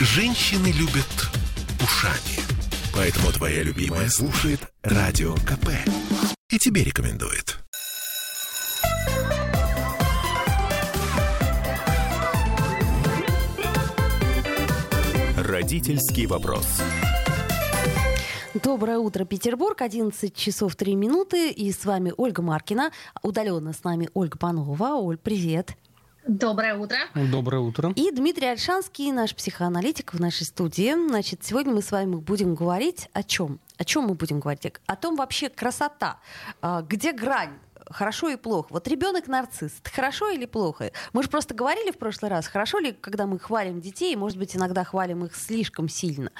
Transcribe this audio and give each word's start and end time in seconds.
Женщины 0.00 0.68
любят 0.68 1.28
ушами. 1.82 2.38
Поэтому 2.94 3.32
твоя 3.32 3.64
любимая 3.64 4.08
слушает 4.08 4.60
Радио 4.84 5.34
КП. 5.34 5.70
И 6.50 6.58
тебе 6.58 6.84
рекомендует. 6.84 7.58
Родительский 15.36 16.26
вопрос. 16.26 16.80
Доброе 18.62 18.98
утро, 18.98 19.24
Петербург, 19.24 19.82
11 19.82 20.32
часов 20.32 20.76
3 20.76 20.94
минуты, 20.94 21.50
и 21.50 21.72
с 21.72 21.84
вами 21.84 22.12
Ольга 22.16 22.42
Маркина, 22.42 22.92
удаленно 23.22 23.72
с 23.72 23.82
нами 23.82 24.08
Ольга 24.14 24.38
Панова. 24.38 24.94
Оль, 24.94 25.18
привет. 25.18 25.76
Доброе 26.28 26.74
утро. 26.74 26.98
Доброе 27.14 27.60
утро. 27.60 27.90
И 27.96 28.10
Дмитрий 28.12 28.48
Альшанский, 28.48 29.12
наш 29.12 29.34
психоаналитик 29.34 30.12
в 30.12 30.20
нашей 30.20 30.44
студии. 30.44 30.92
Значит, 31.08 31.42
сегодня 31.42 31.72
мы 31.72 31.80
с 31.80 31.90
вами 31.90 32.16
будем 32.16 32.54
говорить 32.54 33.08
о 33.14 33.22
чем? 33.22 33.60
О 33.78 33.84
чем 33.84 34.04
мы 34.04 34.14
будем 34.14 34.38
говорить? 34.38 34.74
О 34.84 34.96
том 34.96 35.16
вообще 35.16 35.48
красота. 35.48 36.18
А, 36.60 36.82
где 36.82 37.12
грань? 37.12 37.54
Хорошо 37.90 38.28
и 38.28 38.36
плохо. 38.36 38.68
Вот 38.70 38.88
ребенок 38.88 39.28
нарцисс, 39.28 39.72
это 39.80 39.90
хорошо 39.90 40.30
или 40.30 40.46
плохо? 40.46 40.92
Мы 41.12 41.22
же 41.22 41.28
просто 41.28 41.54
говорили 41.54 41.90
в 41.90 41.98
прошлый 41.98 42.30
раз, 42.30 42.46
хорошо 42.46 42.78
ли, 42.78 42.92
когда 42.92 43.26
мы 43.26 43.38
хвалим 43.38 43.80
детей, 43.80 44.14
может 44.16 44.38
быть, 44.38 44.56
иногда 44.56 44.84
хвалим 44.84 45.24
их 45.24 45.36
слишком 45.36 45.88
сильно. 45.88 46.30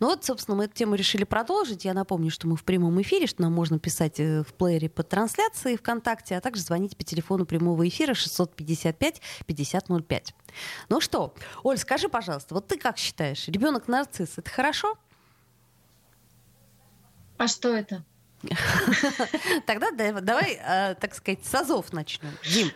Ну 0.00 0.08
вот, 0.08 0.24
собственно, 0.24 0.56
мы 0.56 0.64
эту 0.64 0.74
тему 0.74 0.94
решили 0.94 1.24
продолжить. 1.24 1.84
Я 1.84 1.94
напомню, 1.94 2.30
что 2.30 2.46
мы 2.46 2.56
в 2.56 2.64
прямом 2.64 3.00
эфире, 3.02 3.26
что 3.26 3.42
нам 3.42 3.52
можно 3.52 3.78
писать 3.78 4.20
э, 4.20 4.42
в 4.42 4.54
плеере 4.54 4.88
под 4.88 5.08
трансляцией 5.08 5.76
ВКонтакте, 5.76 6.36
а 6.36 6.40
также 6.40 6.62
звонить 6.62 6.96
по 6.96 7.04
телефону 7.04 7.46
прямого 7.46 7.88
эфира 7.88 8.12
655-5005. 8.12 10.34
Ну 10.88 11.00
что, 11.00 11.34
Оль, 11.62 11.78
скажи, 11.78 12.08
пожалуйста, 12.08 12.54
вот 12.54 12.68
ты 12.68 12.78
как 12.78 12.98
считаешь, 12.98 13.48
ребенок 13.48 13.88
нарцисс, 13.88 14.34
это 14.36 14.50
хорошо? 14.50 14.96
А 17.38 17.48
что 17.48 17.74
это? 17.74 18.04
Тогда 19.66 19.90
давай, 19.90 20.60
э, 20.60 20.94
так 21.00 21.14
сказать, 21.14 21.44
с 21.44 21.54
азов 21.54 21.92
начнем. 21.92 22.30
Дим, 22.44 22.70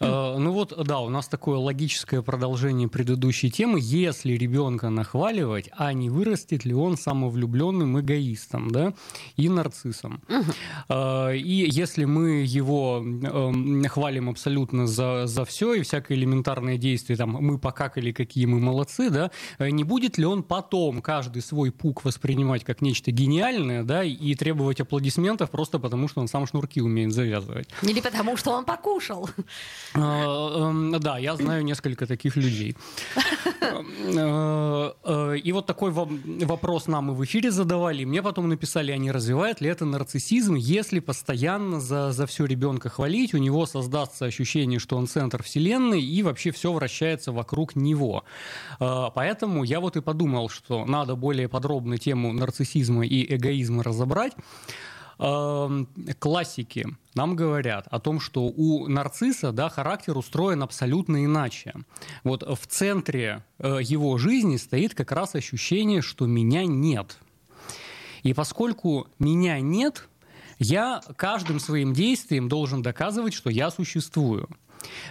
ну 0.00 0.52
вот, 0.52 0.74
да, 0.86 1.00
у 1.00 1.08
нас 1.08 1.28
такое 1.28 1.58
логическое 1.58 2.22
продолжение 2.22 2.88
предыдущей 2.88 3.50
темы. 3.50 3.78
Если 3.80 4.32
ребенка 4.32 4.90
нахваливать, 4.90 5.70
а 5.76 5.92
не 5.92 6.10
вырастет 6.10 6.64
ли 6.64 6.74
он 6.74 6.96
самовлюбленным 6.96 8.00
эгоистом, 8.00 8.70
да, 8.70 8.94
и 9.36 9.48
нарциссом. 9.48 10.22
Угу. 10.28 11.32
И 11.34 11.68
если 11.70 12.04
мы 12.04 12.44
его 12.44 13.02
эм, 13.02 13.84
хвалим 13.84 14.28
абсолютно 14.28 14.86
за, 14.86 15.26
за 15.26 15.44
все 15.44 15.74
и 15.74 15.82
всякое 15.82 16.16
элементарное 16.16 16.76
действие, 16.76 17.16
там, 17.16 17.30
мы 17.30 17.58
покакали, 17.58 18.12
какие 18.12 18.46
мы 18.46 18.60
молодцы, 18.60 19.10
да, 19.10 19.30
э, 19.58 19.70
не 19.70 19.84
будет 19.84 20.18
ли 20.18 20.24
он 20.24 20.42
потом 20.42 21.02
каждый 21.02 21.42
свой 21.42 21.70
пук 21.70 22.04
воспринимать 22.04 22.64
как 22.64 22.82
нечто 22.82 23.10
гениальное, 23.10 23.82
да, 23.82 24.04
и 24.04 24.34
требовать 24.34 24.80
аплодисментов 24.80 25.50
просто 25.50 25.78
потому, 25.78 26.08
что 26.08 26.20
он 26.20 26.28
сам 26.28 26.46
шнурки 26.46 26.80
умеет 26.80 27.12
завязывать? 27.12 27.68
Или 27.82 28.00
потому, 28.00 28.36
что 28.36 28.52
он 28.52 28.64
покушал. 28.64 29.28
А, 29.94 30.70
эм, 30.70 30.98
да, 31.00 31.18
я 31.18 31.36
знаю 31.36 31.64
несколько 31.64 32.06
таких 32.06 32.36
людей. 32.36 32.76
Э, 34.14 34.92
э, 35.04 35.36
и 35.38 35.52
вот 35.52 35.66
такой 35.66 35.90
вопрос 35.90 36.86
нам 36.86 37.10
и 37.10 37.14
в 37.14 37.24
эфире 37.24 37.50
задавали. 37.50 38.04
Мне 38.04 38.22
потом 38.22 38.48
написали, 38.48 38.92
а 38.92 38.96
не 38.96 39.10
развивает 39.10 39.60
ли 39.60 39.68
это 39.68 39.84
нарциссизм, 39.84 40.54
если 40.54 41.00
постоянно 41.00 41.80
за, 41.80 42.12
за 42.12 42.26
все 42.26 42.44
ребенка 42.44 42.88
хвалить, 42.88 43.34
у 43.34 43.38
него 43.38 43.66
создастся 43.66 44.26
ощущение, 44.26 44.78
что 44.78 44.96
он 44.96 45.06
центр 45.06 45.42
вселенной, 45.42 46.02
и 46.02 46.22
вообще 46.22 46.50
все 46.50 46.72
вращается 46.72 47.32
вокруг 47.32 47.76
него. 47.76 48.24
Э, 48.80 49.06
поэтому 49.14 49.64
я 49.64 49.80
вот 49.80 49.96
и 49.96 50.00
подумал, 50.00 50.48
что 50.48 50.84
надо 50.84 51.14
более 51.14 51.48
подробно 51.48 51.98
тему 51.98 52.32
нарциссизма 52.32 53.06
и 53.06 53.34
эгоизма 53.34 53.82
разобрать. 53.82 54.32
Эм, 55.18 55.88
классики 56.18 56.86
нам 57.14 57.36
говорят 57.36 57.86
о 57.90 58.00
том, 58.00 58.20
что 58.20 58.44
у 58.44 58.88
нарцисса 58.88 59.52
да, 59.52 59.68
характер 59.68 60.16
устроен 60.16 60.62
абсолютно 60.62 61.24
иначе. 61.24 61.74
Вот 62.24 62.42
в 62.42 62.66
центре 62.66 63.44
э, 63.58 63.78
его 63.82 64.16
жизни 64.18 64.56
стоит 64.56 64.94
как 64.94 65.12
раз 65.12 65.34
ощущение, 65.34 66.00
что 66.00 66.26
меня 66.26 66.64
нет. 66.64 67.18
И 68.22 68.34
поскольку 68.34 69.08
меня 69.18 69.60
нет, 69.60 70.08
я 70.58 71.02
каждым 71.16 71.60
своим 71.60 71.92
действием 71.92 72.48
должен 72.48 72.82
доказывать, 72.82 73.34
что 73.34 73.50
я 73.50 73.70
существую. 73.70 74.48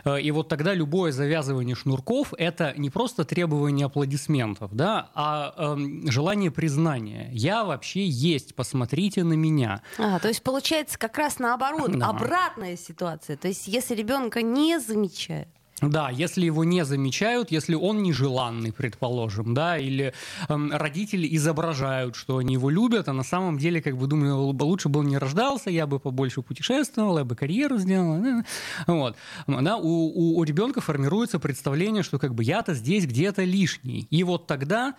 Э, 0.06 0.20
и 0.20 0.32
вот 0.32 0.48
тогда 0.48 0.74
любое 0.74 1.12
завязывание 1.12 1.76
шнурков– 1.76 2.34
это 2.38 2.74
не 2.78 2.90
просто 2.90 3.26
требование 3.26 3.86
аплодисментов, 3.86 4.74
да, 4.74 5.10
а 5.16 5.54
э, 5.58 6.10
желание 6.10 6.52
признания. 6.52 7.30
Я 7.32 7.64
вообще 7.64 8.06
есть, 8.06 8.56
посмотрите 8.56 9.24
на 9.24 9.34
меня. 9.34 9.82
А, 9.98 10.20
то 10.20 10.28
есть 10.28 10.44
получается 10.44 10.98
как 10.98 11.18
раз 11.18 11.40
наоборот, 11.40 11.92
да. 11.92 12.08
обратная 12.08 12.78
ситуация. 12.78 13.38
То 13.38 13.48
есть 13.48 13.68
если 13.68 13.96
ребенка 13.96 14.42
не 14.42 14.80
замечают, 14.80 15.50
да, 15.82 16.10
если 16.10 16.46
его 16.46 16.64
не 16.64 16.86
замечают, 16.86 17.52
если 17.52 17.74
он 17.76 18.04
нежеланный, 18.04 18.72
предположим, 18.72 19.54
да, 19.54 19.78
или 19.78 20.14
э, 20.48 20.70
родители 20.72 21.28
изображают, 21.36 22.16
что 22.16 22.38
они 22.38 22.54
его 22.54 22.70
любят, 22.70 23.08
а 23.08 23.14
на 23.14 23.24
самом 23.24 23.58
деле, 23.58 23.82
как 23.82 23.98
бы 23.98 24.08
думаю, 24.08 24.36
лучше 24.38 24.90
бы 24.90 25.00
он 25.00 25.08
не 25.08 25.18
рождался, 25.18 25.70
я 25.70 25.88
бы 25.88 26.00
побольше 26.00 26.42
путешествовал, 26.42 27.18
я 27.18 27.24
бы 27.24 27.36
карьеру 27.36 27.78
сделал. 27.78 28.22
Да, 28.22 28.46
вот. 28.88 29.16
да, 29.48 29.78
у, 29.78 29.88
у, 29.88 30.38
у 30.38 30.44
ребенка 30.44 30.82
формируется 30.82 31.40
представление, 31.40 32.04
что 32.04 32.20
как 32.20 32.36
бы 32.36 32.44
я-то 32.44 32.74
здесь 32.74 33.06
где-то 33.06 33.44
лишний. 33.44 34.08
И 34.12 34.24
вот 34.24 34.48
тогда 34.48 34.96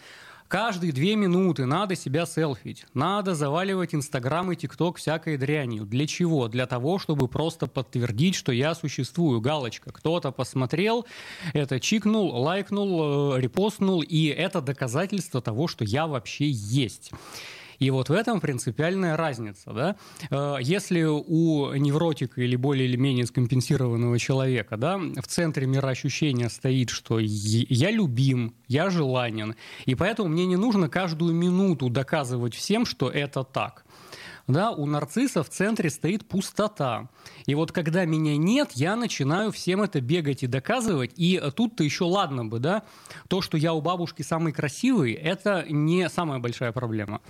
Каждые 0.52 0.92
две 0.92 1.16
минуты 1.16 1.64
надо 1.64 1.96
себя 1.96 2.26
селфить, 2.26 2.84
надо 2.92 3.34
заваливать 3.34 3.94
Инстаграм 3.94 4.52
и 4.52 4.54
ТикТок 4.54 4.98
всякой 4.98 5.38
дрянью. 5.38 5.86
Для 5.86 6.06
чего? 6.06 6.46
Для 6.48 6.66
того, 6.66 6.98
чтобы 6.98 7.26
просто 7.26 7.66
подтвердить, 7.66 8.34
что 8.34 8.52
я 8.52 8.74
существую. 8.74 9.40
Галочка. 9.40 9.90
Кто-то 9.92 10.30
посмотрел, 10.30 11.06
это 11.54 11.80
чикнул, 11.80 12.36
лайкнул, 12.36 13.36
э, 13.36 13.40
репостнул, 13.40 14.02
и 14.02 14.26
это 14.26 14.60
доказательство 14.60 15.40
того, 15.40 15.68
что 15.68 15.86
я 15.86 16.06
вообще 16.06 16.50
есть. 16.50 17.12
И 17.78 17.90
вот 17.90 18.08
в 18.08 18.12
этом 18.12 18.40
принципиальная 18.40 19.16
разница. 19.16 19.72
Да? 19.72 19.96
Э, 20.30 20.56
если 20.60 21.02
у 21.02 21.74
невротика 21.74 22.40
или 22.40 22.56
более 22.56 22.88
или 22.88 22.96
менее 22.96 23.26
скомпенсированного 23.26 24.18
человека 24.18 24.76
да, 24.76 24.98
в 24.98 25.26
центре 25.26 25.66
мироощущения 25.66 26.48
стоит, 26.48 26.90
что 26.90 27.18
я 27.20 27.90
любим, 27.90 28.54
я 28.68 28.90
желанен, 28.90 29.54
и 29.84 29.94
поэтому 29.94 30.28
мне 30.28 30.46
не 30.46 30.56
нужно 30.56 30.88
каждую 30.88 31.34
минуту 31.34 31.88
доказывать 31.88 32.54
всем, 32.54 32.84
что 32.86 33.08
это 33.08 33.44
так 33.44 33.84
да, 34.46 34.70
у 34.70 34.86
нарцисса 34.86 35.42
в 35.42 35.48
центре 35.48 35.90
стоит 35.90 36.26
пустота. 36.28 37.08
И 37.46 37.54
вот 37.54 37.72
когда 37.72 38.04
меня 38.04 38.36
нет, 38.36 38.72
я 38.72 38.96
начинаю 38.96 39.52
всем 39.52 39.82
это 39.82 40.00
бегать 40.00 40.42
и 40.42 40.46
доказывать. 40.46 41.12
И 41.16 41.40
тут-то 41.54 41.84
еще 41.84 42.04
ладно 42.04 42.44
бы, 42.44 42.58
да, 42.58 42.82
то, 43.28 43.40
что 43.40 43.56
я 43.56 43.72
у 43.72 43.80
бабушки 43.80 44.22
самый 44.22 44.52
красивый, 44.52 45.12
это 45.12 45.64
не 45.68 46.08
самая 46.08 46.38
большая 46.38 46.72
проблема. 46.72 47.20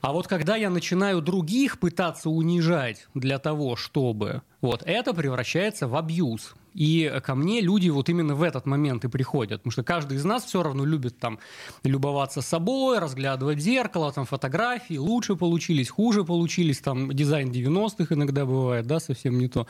А 0.00 0.12
вот 0.12 0.26
когда 0.26 0.56
я 0.56 0.68
начинаю 0.68 1.22
других 1.22 1.78
пытаться 1.80 2.28
унижать 2.28 3.08
для 3.14 3.38
того, 3.38 3.74
чтобы, 3.74 4.42
вот 4.60 4.82
это 4.84 5.14
превращается 5.14 5.88
в 5.88 5.96
абьюз. 5.96 6.54
И 6.74 7.12
ко 7.24 7.34
мне 7.34 7.60
люди 7.60 7.88
вот 7.88 8.08
именно 8.08 8.34
в 8.34 8.42
этот 8.42 8.66
момент 8.66 9.04
и 9.04 9.08
приходят. 9.08 9.60
Потому 9.60 9.72
что 9.72 9.82
каждый 9.82 10.18
из 10.18 10.24
нас 10.24 10.44
все 10.44 10.62
равно 10.62 10.84
любит 10.84 11.18
там 11.18 11.38
любоваться 11.84 12.42
собой, 12.42 12.98
разглядывать 12.98 13.60
зеркало, 13.60 14.12
там 14.12 14.26
фотографии, 14.26 14.96
лучше 14.96 15.36
получились, 15.36 15.88
хуже 15.88 16.24
получились, 16.24 16.80
там 16.80 17.12
дизайн 17.12 17.50
90-х 17.50 18.14
иногда 18.14 18.44
бывает, 18.44 18.86
да, 18.86 19.00
совсем 19.00 19.38
не 19.38 19.48
то. 19.48 19.66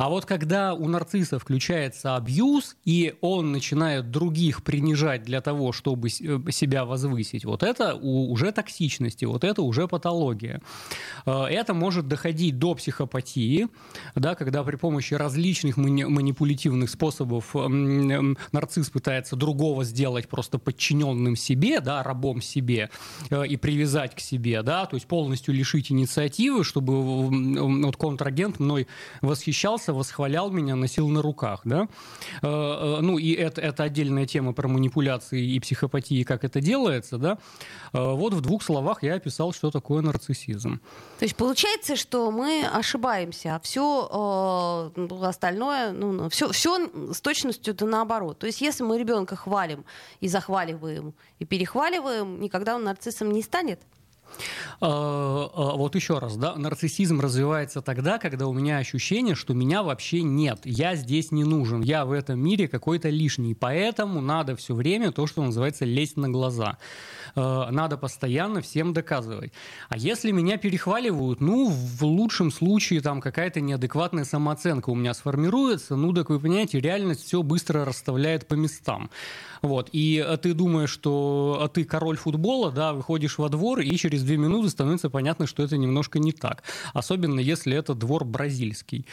А 0.00 0.08
вот 0.08 0.24
когда 0.24 0.72
у 0.72 0.88
нарцисса 0.88 1.38
включается 1.38 2.16
абьюз, 2.16 2.76
и 2.86 3.16
он 3.20 3.52
начинает 3.52 4.10
других 4.10 4.62
принижать 4.62 5.24
для 5.24 5.42
того, 5.42 5.72
чтобы 5.72 6.08
э, 6.08 6.10
себя 6.50 6.86
возвысить, 6.86 7.44
вот 7.44 7.62
это 7.62 7.94
уже 7.94 8.50
токсичности, 8.50 9.26
вот 9.26 9.44
это 9.44 9.60
уже 9.60 9.88
патология. 9.88 10.62
Э, 11.26 11.44
это 11.44 11.74
может 11.74 12.08
доходить 12.08 12.58
до 12.58 12.74
психопатии, 12.74 13.68
да, 14.14 14.34
когда 14.34 14.64
при 14.64 14.76
помощи 14.76 15.12
различных 15.12 15.76
манипулятивных 16.10 16.90
способов 16.90 17.54
нарцисс 17.54 18.90
пытается 18.90 19.36
другого 19.36 19.84
сделать 19.84 20.28
просто 20.28 20.58
подчиненным 20.58 21.36
себе, 21.36 21.80
да, 21.80 22.02
рабом 22.02 22.42
себе, 22.42 22.90
э, 23.30 23.46
и 23.46 23.56
привязать 23.56 24.14
к 24.14 24.20
себе, 24.20 24.62
да, 24.62 24.86
то 24.86 24.96
есть 24.96 25.06
полностью 25.06 25.54
лишить 25.54 25.90
инициативы, 25.90 26.64
чтобы 26.64 27.02
вот 27.84 27.96
контрагент 27.96 28.60
мной 28.60 28.86
восхищался, 29.20 29.92
восхвалял 29.92 30.50
меня, 30.50 30.76
носил 30.76 31.08
на 31.08 31.22
руках, 31.22 31.62
да. 31.64 31.88
Э, 32.42 32.46
э, 32.46 33.00
ну, 33.00 33.18
и 33.18 33.32
это, 33.32 33.60
это 33.60 33.84
отдельная 33.84 34.26
тема 34.26 34.52
про 34.52 34.68
манипуляции 34.68 35.54
и 35.54 35.60
психопатии, 35.60 36.22
как 36.24 36.44
это 36.44 36.60
делается, 36.60 37.18
да. 37.18 37.38
Вот 37.92 38.34
в 38.34 38.40
двух 38.40 38.62
словах 38.62 39.02
я 39.02 39.14
описал, 39.14 39.52
что 39.52 39.70
такое 39.70 40.02
нарциссизм. 40.02 40.80
То 41.18 41.24
есть 41.24 41.36
получается, 41.36 41.96
что 41.96 42.30
мы 42.30 42.64
ошибаемся, 42.64 43.56
а 43.56 43.60
все 43.60 44.92
остальное 45.22 45.92
ну, 46.00 46.28
все, 46.28 46.50
все 46.50 46.90
с 47.12 47.20
точностью 47.20 47.74
да 47.74 47.86
наоборот. 47.86 48.38
То 48.38 48.46
есть 48.46 48.60
если 48.60 48.82
мы 48.82 48.98
ребенка 48.98 49.36
хвалим 49.36 49.84
и 50.20 50.28
захваливаем, 50.28 51.14
и 51.38 51.44
перехваливаем, 51.44 52.40
никогда 52.40 52.76
он 52.76 52.84
нарциссом 52.84 53.30
не 53.30 53.42
станет. 53.42 53.80
А, 54.80 55.50
а, 55.54 55.76
вот 55.76 55.94
еще 55.94 56.18
раз, 56.18 56.36
да, 56.36 56.56
нарциссизм 56.56 57.20
развивается 57.20 57.82
тогда, 57.82 58.18
когда 58.18 58.46
у 58.46 58.52
меня 58.52 58.78
ощущение, 58.78 59.34
что 59.34 59.54
меня 59.54 59.82
вообще 59.82 60.22
нет, 60.22 60.60
я 60.64 60.96
здесь 60.96 61.32
не 61.32 61.44
нужен, 61.44 61.82
я 61.82 62.04
в 62.04 62.12
этом 62.12 62.40
мире 62.40 62.68
какой-то 62.68 63.08
лишний, 63.08 63.54
поэтому 63.54 64.20
надо 64.20 64.56
все 64.56 64.74
время 64.74 65.12
то, 65.12 65.26
что 65.26 65.42
называется 65.42 65.84
лезть 65.84 66.16
на 66.16 66.28
глаза. 66.28 66.78
Э, 67.34 67.68
надо 67.70 67.96
постоянно 67.96 68.60
всем 68.60 68.92
доказывать. 68.92 69.52
А 69.88 69.96
если 69.96 70.30
меня 70.30 70.56
перехваливают, 70.56 71.40
ну, 71.40 71.68
в 71.68 72.02
лучшем 72.04 72.50
случае 72.50 73.00
там 73.00 73.20
какая-то 73.20 73.60
неадекватная 73.60 74.24
самооценка 74.24 74.90
у 74.90 74.94
меня 74.94 75.14
сформируется, 75.14 75.96
ну, 75.96 76.12
так 76.12 76.30
вы 76.30 76.40
понимаете, 76.40 76.80
реальность 76.80 77.24
все 77.24 77.42
быстро 77.42 77.84
расставляет 77.84 78.48
по 78.48 78.54
местам. 78.54 79.10
Вот. 79.62 79.90
И 79.92 80.24
э, 80.26 80.36
ты 80.38 80.54
думаешь, 80.54 80.90
что 80.90 81.62
э, 81.64 81.68
ты 81.74 81.84
король 81.84 82.16
футбола, 82.16 82.70
да, 82.70 82.92
выходишь 82.92 83.38
во 83.38 83.48
двор, 83.48 83.80
и 83.80 83.96
через 83.96 84.19
две 84.22 84.36
минуты 84.36 84.68
становится 84.68 85.10
понятно, 85.10 85.46
что 85.46 85.62
это 85.62 85.76
немножко 85.76 86.18
не 86.18 86.32
так. 86.32 86.62
Особенно 86.92 87.40
если 87.40 87.76
это 87.76 87.94
двор 87.94 88.24
бразильский. 88.24 89.06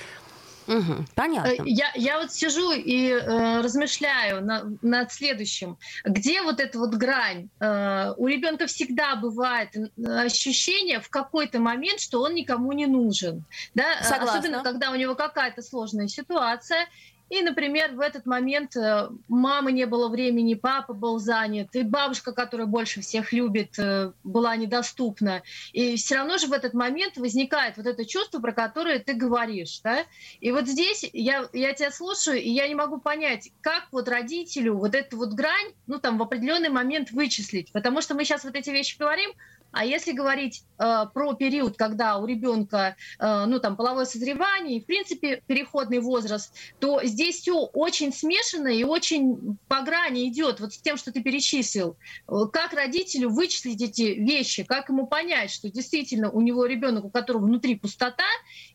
Угу, 0.68 1.06
понятно. 1.16 1.50
Э, 1.50 1.58
я, 1.66 1.92
я 1.96 2.20
вот 2.20 2.34
сижу 2.34 2.74
и 2.74 3.10
э, 3.10 3.62
размышляю 3.62 4.44
на, 4.44 4.66
над 4.82 5.12
следующим. 5.12 5.78
Где 6.04 6.42
вот 6.42 6.60
эта 6.60 6.78
вот 6.78 6.94
грань? 6.96 7.50
Э, 7.60 8.14
у 8.18 8.28
ребенка 8.28 8.68
всегда 8.68 9.16
бывает 9.16 9.70
ощущение 10.06 11.00
в 11.00 11.10
какой-то 11.10 11.60
момент, 11.60 12.02
что 12.02 12.22
он 12.22 12.34
никому 12.36 12.74
не 12.74 12.86
нужен. 12.86 13.46
Да? 13.76 13.86
Согласна. 14.04 14.40
Особенно, 14.40 14.64
когда 14.64 14.92
у 14.92 14.96
него 14.96 15.16
какая-то 15.16 15.62
сложная 15.62 16.10
ситуация, 16.10 16.88
и, 17.30 17.42
например, 17.42 17.92
в 17.94 18.00
этот 18.00 18.26
момент 18.26 18.76
э, 18.76 19.10
мамы 19.28 19.72
не 19.72 19.86
было 19.86 20.08
времени, 20.08 20.54
папа 20.54 20.94
был 20.94 21.20
занят, 21.20 21.76
и 21.76 21.84
бабушка, 21.84 22.32
которая 22.32 22.68
больше 22.68 23.02
всех 23.02 23.34
любит, 23.34 23.78
э, 23.78 24.14
была 24.24 24.56
недоступна. 24.56 25.44
И 25.74 25.98
все 25.98 26.16
равно 26.16 26.38
же 26.38 26.48
в 26.48 26.54
этот 26.54 26.74
момент 26.74 27.18
возникает 27.18 27.78
вот 27.78 27.86
это 27.86 28.06
чувство, 28.06 28.40
про 28.40 28.54
которое 28.54 29.00
ты 29.00 29.14
говоришь. 29.14 29.82
Да? 29.84 30.06
И 30.40 30.52
вот 30.52 30.68
здесь 30.68 31.06
я, 31.12 31.48
я 31.52 31.74
тебя 31.74 31.92
слушаю, 31.92 32.42
и 32.42 32.50
я 32.50 32.68
не 32.68 32.76
могу 32.76 33.00
понять, 33.00 33.50
как 33.62 33.88
вот 33.92 34.08
родителю 34.08 34.78
вот 34.78 34.96
эту 34.96 35.18
вот 35.18 35.34
грань, 35.34 35.74
ну 35.86 36.00
там 36.00 36.18
в 36.18 36.22
определенный 36.22 36.70
момент 36.70 37.12
вычислить. 37.12 37.72
Потому 37.74 38.02
что 38.02 38.16
мы 38.16 38.24
сейчас 38.24 38.46
вот 38.46 38.56
эти 38.56 38.70
вещи 38.70 38.98
говорим, 38.98 39.32
а 39.72 39.86
если 39.86 40.12
говорить 40.12 40.64
э, 40.80 41.06
про 41.14 41.34
период, 41.34 41.78
когда 41.78 42.18
у 42.18 42.26
ребенка, 42.26 42.96
э, 43.20 43.46
ну 43.46 43.60
там 43.60 43.76
половое 43.76 44.06
созревание, 44.06 44.78
и, 44.78 44.82
в 44.82 44.86
принципе 44.86 45.42
переходный 45.46 46.00
возраст, 46.00 46.54
то 46.80 47.02
здесь 47.04 47.42
все 47.42 47.58
очень 47.58 48.14
смешано 48.14 48.68
и 48.68 48.84
очень 48.84 49.58
по 49.68 49.82
грани 49.82 50.28
идет 50.30 50.60
вот 50.60 50.74
с 50.74 50.78
тем, 50.78 50.98
что 50.98 51.12
ты 51.12 51.22
перечислил. 51.22 51.98
Э, 52.28 52.46
как 52.52 52.74
родителю 52.74 53.30
вычислить 53.30 53.82
эти 53.82 54.14
вещи, 54.14 54.64
как 54.64 54.90
ему 54.90 55.08
понять, 55.08 55.52
что 55.52 55.70
действительно 55.70 56.32
у 56.32 56.42
него 56.42 56.66
ребенок, 56.66 57.06
у 57.06 57.10
которого 57.10 57.46
внутри 57.46 57.76
пустота, 57.76 58.26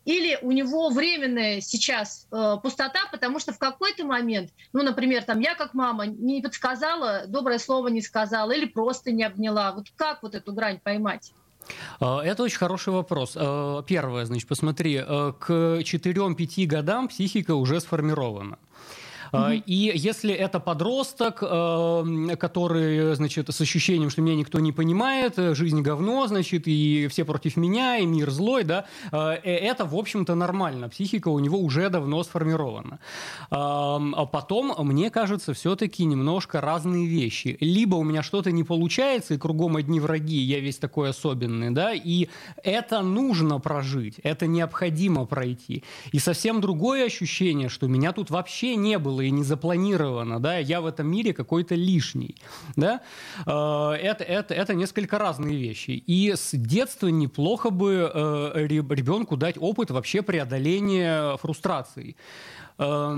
или 0.05 0.39
у 0.43 0.53
него 0.53 0.91
временная 0.91 1.61
сейчас 1.61 2.27
э, 2.31 2.57
пустота, 2.63 3.01
потому 3.11 3.39
что 3.39 3.53
в 3.53 3.59
какой-то 3.59 4.05
момент, 4.05 4.51
ну, 4.73 4.83
например, 4.83 5.25
там 5.25 5.41
я 5.41 5.55
как 5.55 5.75
мама 5.75 6.07
не 6.07 6.43
подсказала, 6.43 7.25
доброе 7.27 7.59
слово 7.59 7.89
не 7.89 8.01
сказала 8.01 8.51
или 8.51 8.67
просто 8.67 9.13
не 9.13 9.23
обняла. 9.23 9.73
Вот 9.73 9.87
как 9.97 10.23
вот 10.23 10.35
эту 10.35 10.53
грань 10.53 10.81
поймать? 10.93 11.33
А, 12.01 12.23
это 12.23 12.43
очень 12.43 12.59
хороший 12.59 12.93
вопрос. 12.93 13.33
А, 13.37 13.83
первое, 13.83 14.25
значит, 14.27 14.49
посмотри, 14.49 14.97
э, 14.97 15.33
к 15.39 15.81
4-5 15.83 16.67
годам 16.67 17.09
психика 17.09 17.55
уже 17.55 17.81
сформирована. 17.81 18.59
Mm-hmm. 19.33 19.63
И 19.67 19.93
если 19.95 20.35
это 20.35 20.61
подросток, 20.61 21.43
э, 21.43 22.37
который, 22.39 23.15
значит, 23.15 23.49
с 23.49 23.61
ощущением, 23.61 24.11
что 24.11 24.21
меня 24.21 24.37
никто 24.37 24.61
не 24.61 24.73
понимает, 24.73 25.39
э, 25.39 25.55
жизнь 25.55 25.81
говно, 25.81 26.27
значит, 26.27 26.65
и 26.67 27.09
все 27.11 27.25
против 27.25 27.57
меня, 27.57 27.97
и 27.97 28.07
мир 28.07 28.31
злой, 28.31 28.65
да, 28.65 28.85
э, 29.11 29.17
это, 29.43 29.87
в 29.87 29.95
общем-то, 29.95 30.35
нормально. 30.35 30.89
Психика 30.89 31.29
у 31.29 31.39
него 31.39 31.59
уже 31.59 31.89
давно 31.89 32.23
сформирована. 32.23 32.99
А 33.51 34.27
потом, 34.27 34.75
мне 34.87 35.11
кажется, 35.11 35.55
все-таки 35.55 36.05
немножко 36.05 36.61
разные 36.61 37.07
вещи. 37.07 37.57
Либо 37.61 37.97
у 37.97 38.05
меня 38.05 38.23
что-то 38.23 38.53
не 38.53 38.65
получается, 38.65 39.35
и 39.35 39.39
кругом 39.39 39.77
одни 39.77 40.01
враги, 40.01 40.39
я 40.39 40.61
весь 40.61 40.77
такой 40.77 41.11
особенный, 41.11 41.71
да, 41.71 41.93
и 41.93 42.29
это 42.63 43.03
нужно 43.03 43.59
прожить, 43.61 44.19
это 44.23 44.47
необходимо 44.47 45.25
пройти. 45.25 45.85
И 46.13 46.19
совсем 46.19 46.61
другое 46.61 47.07
ощущение, 47.07 47.69
что 47.69 47.87
меня 47.87 48.13
тут 48.13 48.31
вообще 48.31 48.77
не 48.77 48.99
было, 48.99 49.22
и 49.23 49.31
не 49.31 49.43
запланировано, 49.43 50.41
да, 50.41 50.59
я 50.59 50.81
в 50.81 50.87
этом 50.87 51.07
мире 51.09 51.33
какой-то 51.33 51.75
лишний, 51.75 52.37
да, 52.77 53.01
э, 53.47 53.51
это, 53.51 54.25
это, 54.25 54.55
это 54.55 54.75
несколько 54.75 55.19
разные 55.19 55.57
вещи. 55.57 55.91
И 56.07 56.33
с 56.35 56.51
детства 56.53 57.09
неплохо 57.09 57.71
бы 57.71 58.11
э, 58.13 58.67
ребенку 58.67 59.37
дать 59.37 59.57
опыт 59.59 59.91
вообще 59.91 60.23
преодоления 60.23 61.37
фрустрации. 61.37 62.17
Э, 62.79 63.15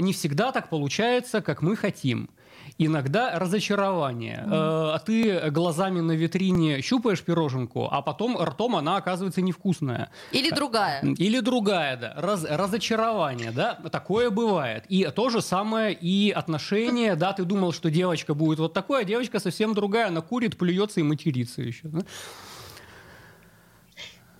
не 0.00 0.12
всегда 0.12 0.52
так 0.52 0.68
получается, 0.68 1.40
как 1.40 1.62
мы 1.62 1.76
хотим 1.76 2.30
иногда 2.78 3.38
разочарование. 3.38 4.44
Mm-hmm. 4.46 4.92
А 4.94 4.98
ты 4.98 5.50
глазами 5.50 6.00
на 6.00 6.12
витрине 6.12 6.80
щупаешь 6.82 7.22
пироженку, 7.22 7.88
а 7.90 8.02
потом 8.02 8.36
ртом 8.38 8.76
она 8.76 8.96
оказывается 8.96 9.42
невкусная. 9.42 10.10
Или 10.32 10.50
другая. 10.50 11.02
Или 11.02 11.40
другая, 11.40 11.96
да. 11.96 12.14
Раз, 12.16 12.44
разочарование, 12.44 13.50
да, 13.50 13.74
такое 13.90 14.30
бывает. 14.30 14.84
И 14.88 15.08
то 15.14 15.30
же 15.30 15.42
самое 15.42 15.92
и 15.92 16.30
отношения, 16.30 17.16
да, 17.16 17.32
ты 17.32 17.44
думал, 17.44 17.72
что 17.72 17.90
девочка 17.90 18.34
будет 18.34 18.58
вот 18.58 18.72
такой, 18.72 19.02
а 19.02 19.04
девочка 19.04 19.38
совсем 19.40 19.74
другая, 19.74 20.08
она 20.08 20.20
курит, 20.20 20.56
плюется 20.56 21.00
и 21.00 21.02
матерится 21.02 21.62
еще. 21.62 21.88
Да? 21.88 22.00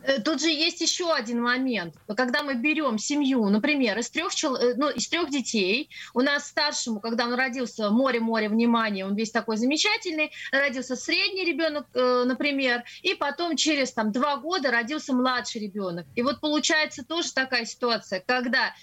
Э, 0.02 0.20
тут 0.20 0.40
же 0.40 0.48
есть 0.48 0.80
еще 0.80 1.12
один 1.12 1.42
момент. 1.42 1.94
Когда 2.16 2.42
мы 2.42 2.54
берем 2.54 2.98
семью, 2.98 3.48
например, 3.48 3.98
из 3.98 4.10
трех, 4.10 4.32
э, 4.44 4.74
ну, 4.76 4.88
из 4.88 5.08
трех 5.08 5.30
детей, 5.30 5.90
у 6.14 6.20
нас 6.20 6.46
старшему, 6.46 7.00
когда 7.00 7.26
он 7.26 7.34
родился, 7.34 7.90
море-море 7.90 8.48
внимания, 8.48 9.04
он 9.04 9.14
весь 9.14 9.30
такой 9.30 9.56
замечательный, 9.56 10.32
родился 10.52 10.96
средний 10.96 11.44
ребенок, 11.44 11.86
э, 11.94 12.24
например, 12.26 12.84
и 13.02 13.14
потом 13.14 13.56
через 13.56 13.92
там, 13.92 14.12
два 14.12 14.36
года 14.36 14.70
родился 14.70 15.12
младший 15.12 15.60
ребенок. 15.60 16.06
И 16.14 16.22
вот 16.22 16.40
получается 16.40 17.04
тоже 17.04 17.32
такая 17.32 17.64
ситуация, 17.64 18.22
когда 18.26 18.74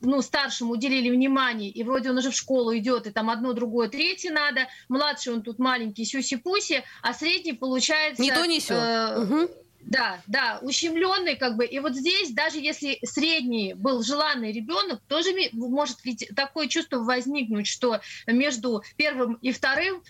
ну, 0.00 0.22
старшему 0.22 0.72
уделили 0.72 1.10
внимание, 1.10 1.70
и 1.70 1.84
вроде 1.84 2.10
он 2.10 2.18
уже 2.18 2.30
в 2.30 2.34
школу 2.34 2.76
идет, 2.76 3.06
и 3.06 3.10
там 3.10 3.30
одно, 3.30 3.52
другое, 3.52 3.88
третье 3.88 4.32
надо, 4.32 4.66
младший 4.88 5.34
он 5.34 5.42
тут 5.42 5.58
маленький, 5.58 6.04
сюси-пуси, 6.04 6.82
а 7.02 7.12
средний 7.12 7.52
получается... 7.52 8.22
Не 8.22 8.32
то, 8.32 8.44
не 8.46 8.60
сё. 8.60 8.74
Э, 8.74 9.22
угу 9.22 9.50
да, 9.86 10.20
да, 10.26 10.58
ущемленный 10.62 11.36
как 11.36 11.56
бы. 11.56 11.64
И 11.64 11.78
вот 11.78 11.94
здесь, 11.94 12.32
даже 12.32 12.58
если 12.58 12.98
средний 13.04 13.74
был 13.74 14.02
желанный 14.02 14.52
ребенок, 14.52 15.00
тоже 15.08 15.30
может 15.52 16.04
ведь 16.04 16.28
такое 16.34 16.66
чувство 16.66 16.98
возникнуть, 16.98 17.68
что 17.68 18.00
между 18.26 18.82
первым 18.96 19.34
и 19.42 19.52
вторым, 19.52 20.02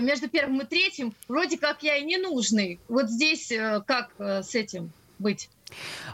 между 0.00 0.28
первым 0.28 0.60
и 0.60 0.66
третьим 0.66 1.14
вроде 1.28 1.58
как 1.58 1.82
я 1.82 1.96
и 1.96 2.04
не 2.04 2.16
нужный. 2.16 2.78
Вот 2.88 3.10
здесь 3.10 3.50
э, 3.50 3.82
как 3.86 4.10
э, 4.18 4.42
с 4.42 4.54
этим 4.54 4.92
быть? 5.18 5.48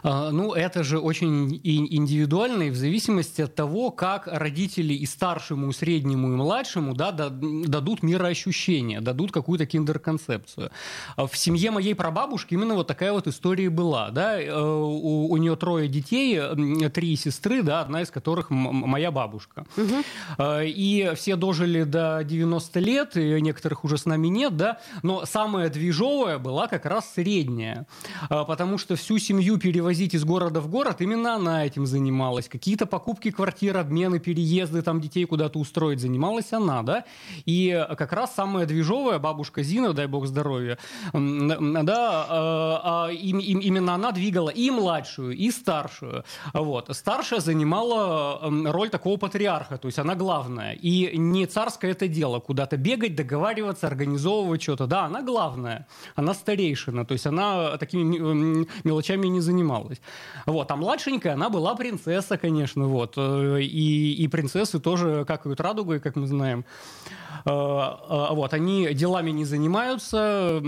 А, 0.03 0.31
ну, 0.31 0.53
это 0.53 0.83
же 0.83 0.99
очень 0.99 1.59
индивидуально 1.63 2.63
и 2.63 2.69
в 2.69 2.75
зависимости 2.75 3.41
от 3.41 3.55
того, 3.55 3.91
как 3.91 4.27
родители 4.27 4.93
и 4.93 5.05
старшему, 5.05 5.69
и 5.69 5.73
среднему, 5.73 6.33
и 6.33 6.35
младшему 6.35 6.93
да, 6.93 7.11
дадут 7.11 8.03
мироощущение, 8.03 9.01
дадут 9.01 9.31
какую-то 9.31 9.65
киндер-концепцию. 9.65 10.71
А 11.15 11.27
в 11.27 11.37
семье 11.37 11.71
моей 11.71 11.93
прабабушки 11.93 12.53
именно 12.53 12.75
вот 12.75 12.87
такая 12.87 13.11
вот 13.11 13.27
история 13.27 13.69
была. 13.69 14.09
Да? 14.09 14.41
Э, 14.41 14.51
у, 14.53 15.31
у 15.31 15.37
нее 15.37 15.55
трое 15.55 15.87
детей, 15.87 16.39
три 16.89 17.15
сестры, 17.15 17.61
да, 17.61 17.81
одна 17.81 18.01
из 18.01 18.11
которых 18.11 18.49
моя 18.49 19.11
бабушка. 19.11 19.65
Угу. 19.77 20.43
И 20.63 21.11
все 21.15 21.35
дожили 21.35 21.83
до 21.83 22.23
90 22.23 22.79
лет, 22.79 23.17
и 23.17 23.41
некоторых 23.41 23.83
уже 23.83 23.97
с 23.97 24.05
нами 24.05 24.27
нет, 24.27 24.57
да, 24.57 24.79
но 25.03 25.25
самая 25.25 25.69
движовая 25.69 26.37
была 26.37 26.67
как 26.67 26.85
раз 26.85 27.13
средняя, 27.13 27.87
потому 28.29 28.77
что 28.77 28.95
всю 28.95 29.17
семью 29.17 29.50
семью 29.51 29.59
перевозить 29.59 30.13
из 30.13 30.23
города 30.23 30.61
в 30.61 30.67
город, 30.69 31.01
именно 31.01 31.35
она 31.35 31.65
этим 31.65 31.85
занималась. 31.85 32.47
Какие-то 32.47 32.85
покупки 32.85 33.31
квартир, 33.31 33.77
обмены, 33.77 34.19
переезды, 34.19 34.81
там 34.81 35.01
детей 35.01 35.25
куда-то 35.25 35.59
устроить 35.59 35.99
занималась 35.99 36.53
она, 36.53 36.83
да. 36.83 37.03
И 37.45 37.85
как 37.97 38.13
раз 38.13 38.33
самая 38.35 38.65
движовая 38.65 39.19
бабушка 39.19 39.63
Зина, 39.63 39.93
дай 39.93 40.07
бог 40.07 40.25
здоровья, 40.25 40.77
да, 41.13 42.25
а, 42.29 43.07
а, 43.07 43.11
именно 43.11 43.93
она 43.93 44.11
двигала 44.11 44.49
и 44.49 44.69
младшую, 44.71 45.35
и 45.35 45.51
старшую. 45.51 46.23
Вот. 46.53 46.89
Старшая 46.91 47.39
занимала 47.39 48.39
роль 48.71 48.89
такого 48.89 49.17
патриарха, 49.17 49.77
то 49.77 49.87
есть 49.87 49.99
она 49.99 50.15
главная. 50.15 50.73
И 50.73 51.17
не 51.17 51.45
царское 51.45 51.91
это 51.91 52.07
дело, 52.07 52.39
куда-то 52.39 52.77
бегать, 52.77 53.15
договариваться, 53.15 53.87
организовывать 53.87 54.61
что-то. 54.61 54.87
Да, 54.87 55.05
она 55.05 55.21
главная, 55.21 55.87
она 56.15 56.33
старейшина, 56.33 57.05
то 57.05 57.13
есть 57.13 57.25
она 57.25 57.77
такими 57.77 58.65
мелочами 58.83 59.27
не 59.31 59.41
занималась. 59.41 59.99
Вот, 60.45 60.69
а 60.71 60.75
младшенькая, 60.75 61.33
она 61.33 61.49
была 61.49 61.75
принцесса, 61.75 62.37
конечно, 62.37 62.87
вот. 62.87 63.13
Э, 63.17 63.61
и, 63.61 64.13
и 64.13 64.27
принцессы 64.27 64.79
тоже 64.79 65.25
какают 65.25 65.59
радугой, 65.59 65.99
как 65.99 66.15
мы 66.15 66.27
знаем. 66.27 66.65
Э, 67.45 67.49
э, 67.49 68.27
вот, 68.33 68.53
они 68.53 68.93
делами 68.93 69.31
не 69.31 69.45
занимаются, 69.45 70.61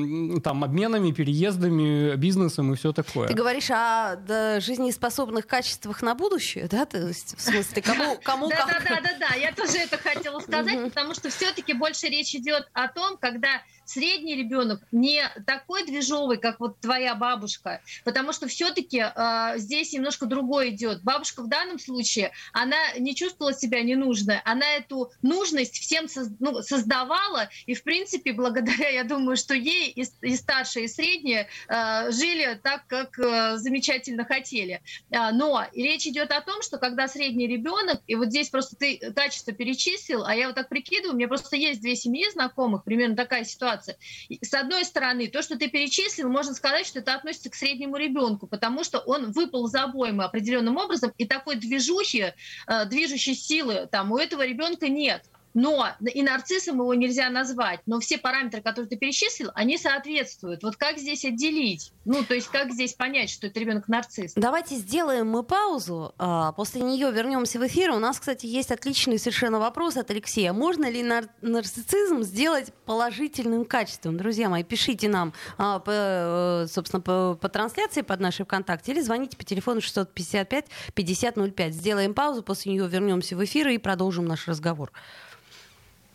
там, 0.43 0.63
обменами, 0.63 1.11
переездами, 1.11 2.15
бизнесом 2.15 2.73
и 2.73 2.75
все 2.75 2.93
такое. 2.93 3.27
Ты 3.27 3.33
говоришь 3.33 3.69
о 3.69 4.15
да, 4.15 4.59
жизнеспособных 4.59 5.45
качествах 5.47 6.01
на 6.01 6.15
будущее, 6.15 6.67
да? 6.67 6.85
То 6.85 7.07
есть, 7.07 7.37
в 7.37 7.41
смысле, 7.41 7.81
кому, 7.81 8.17
кому 8.23 8.49
да, 8.49 8.55
как? 8.55 8.83
Да, 8.83 8.95
да, 8.95 9.01
да, 9.01 9.27
да, 9.29 9.35
я 9.35 9.51
тоже 9.51 9.77
это 9.77 9.97
хотела 9.97 10.39
сказать, 10.39 10.83
потому 10.83 11.13
что 11.13 11.29
все-таки 11.29 11.73
больше 11.73 12.07
речь 12.07 12.33
идет 12.35 12.69
о 12.73 12.87
том, 12.87 13.17
когда 13.17 13.61
средний 13.85 14.35
ребенок 14.35 14.81
не 14.91 15.21
такой 15.45 15.85
движовый, 15.85 16.37
как 16.37 16.59
вот 16.59 16.79
твоя 16.79 17.15
бабушка, 17.15 17.81
потому 18.03 18.33
что 18.33 18.47
все-таки 18.47 19.03
э, 19.03 19.53
здесь 19.57 19.93
немножко 19.93 20.25
другое 20.25 20.69
идет. 20.69 21.03
Бабушка 21.03 21.41
в 21.43 21.49
данном 21.49 21.79
случае, 21.79 22.31
она 22.51 22.77
не 22.97 23.15
чувствовала 23.15 23.53
себя 23.53 23.81
ненужной, 23.81 24.39
она 24.45 24.65
эту 24.75 25.11
нужность 25.21 25.79
всем 25.79 26.07
соз, 26.07 26.29
ну, 26.39 26.61
создавала, 26.61 27.49
и 27.65 27.73
в 27.73 27.83
принципе 27.83 28.33
благодаря, 28.33 28.89
я 28.89 29.03
думаю, 29.03 29.37
что 29.37 29.53
ей 29.53 29.89
и, 29.89 30.05
и 30.21 30.35
старшие, 30.35 30.85
и 30.85 30.87
средние 30.87 31.47
э, 31.67 32.11
жили 32.11 32.59
так, 32.61 32.87
как 32.87 33.17
э, 33.19 33.57
замечательно 33.57 34.25
хотели. 34.25 34.81
А, 35.11 35.31
но 35.31 35.65
речь 35.73 36.07
идет 36.07 36.31
о 36.31 36.41
том, 36.41 36.61
что 36.61 36.77
когда 36.77 37.07
средний 37.07 37.47
ребенок, 37.47 38.01
и 38.07 38.15
вот 38.15 38.27
здесь 38.27 38.49
просто 38.49 38.75
ты 38.75 38.97
качество 39.15 39.53
перечислил, 39.53 40.25
а 40.25 40.35
я 40.35 40.47
вот 40.47 40.55
так 40.55 40.69
прикидываю, 40.69 41.13
у 41.13 41.17
меня 41.17 41.27
просто 41.27 41.55
есть 41.55 41.81
две 41.81 41.95
семьи 41.95 42.29
знакомых, 42.31 42.83
примерно 42.83 43.15
такая 43.15 43.43
ситуация, 43.43 43.72
ситуация. 43.73 43.97
С 44.41 44.53
одной 44.53 44.85
стороны, 44.85 45.27
то, 45.27 45.41
что 45.41 45.57
ты 45.57 45.69
перечислил, 45.69 46.29
можно 46.29 46.53
сказать, 46.53 46.85
что 46.85 46.99
это 46.99 47.13
относится 47.15 47.49
к 47.49 47.55
среднему 47.55 47.97
ребенку, 47.97 48.47
потому 48.47 48.83
что 48.83 48.99
он 48.99 49.31
выпал 49.31 49.67
за 49.67 49.83
обоймы 49.83 50.23
определенным 50.23 50.77
образом, 50.77 51.11
и 51.17 51.25
такой 51.25 51.55
движущей, 51.55 52.33
э, 52.67 52.85
движущей 52.85 53.35
силы 53.35 53.87
там 53.91 54.11
у 54.11 54.17
этого 54.17 54.45
ребенка 54.45 54.87
нет 54.87 55.23
но 55.53 55.87
и 56.01 56.21
нарциссом 56.21 56.77
его 56.77 56.93
нельзя 56.93 57.29
назвать, 57.29 57.81
но 57.85 57.99
все 57.99 58.17
параметры, 58.17 58.61
которые 58.61 58.89
ты 58.89 58.97
перечислил, 58.97 59.51
они 59.55 59.77
соответствуют. 59.77 60.63
Вот 60.63 60.75
как 60.75 60.97
здесь 60.97 61.25
отделить? 61.25 61.91
Ну, 62.05 62.23
то 62.23 62.33
есть 62.33 62.47
как 62.47 62.71
здесь 62.71 62.93
понять, 62.93 63.29
что 63.29 63.47
это 63.47 63.59
ребенок 63.59 63.87
нарцисс? 63.87 64.33
Давайте 64.35 64.75
сделаем 64.75 65.29
мы 65.29 65.43
паузу, 65.43 66.13
а 66.17 66.51
после 66.53 66.81
нее 66.81 67.11
вернемся 67.11 67.59
в 67.59 67.67
эфир. 67.67 67.91
У 67.91 67.99
нас, 67.99 68.19
кстати, 68.19 68.45
есть 68.45 68.71
отличный 68.71 69.19
совершенно 69.19 69.59
вопрос 69.59 69.97
от 69.97 70.09
Алексея. 70.11 70.53
Можно 70.53 70.89
ли 70.89 71.03
нар- 71.03 71.29
нарциссизм 71.41 72.23
сделать 72.23 72.73
положительным 72.85 73.65
качеством? 73.65 74.17
Друзья 74.17 74.49
мои, 74.49 74.63
пишите 74.63 75.07
нам, 75.07 75.33
а, 75.57 75.81
э, 75.85 76.67
собственно, 76.67 77.01
по, 77.01 77.37
по 77.39 77.49
трансляции 77.49 78.01
под 78.01 78.19
нашей 78.19 78.45
ВКонтакте 78.45 78.91
или 78.91 79.01
звоните 79.01 79.37
по 79.37 79.43
телефону 79.43 79.81
655 79.81 80.65
5005. 80.93 81.73
Сделаем 81.73 82.13
паузу, 82.13 82.43
после 82.43 82.73
нее 82.73 82.87
вернемся 82.87 83.35
в 83.35 83.43
эфир 83.43 83.67
и 83.69 83.77
продолжим 83.77 84.25
наш 84.25 84.47
разговор. 84.47 84.91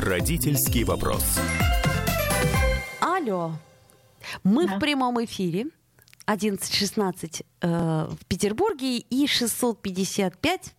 Родительский 0.00 0.82
вопрос. 0.84 1.38
Алло. 3.00 3.52
Мы 4.42 4.66
Да. 4.66 4.76
в 4.76 4.80
прямом 4.80 5.22
эфире. 5.24 5.66
11.16 6.26 7.42
э, 7.60 8.08
в 8.08 8.24
Петербурге 8.26 8.96
и 8.96 9.26
655 9.26 10.74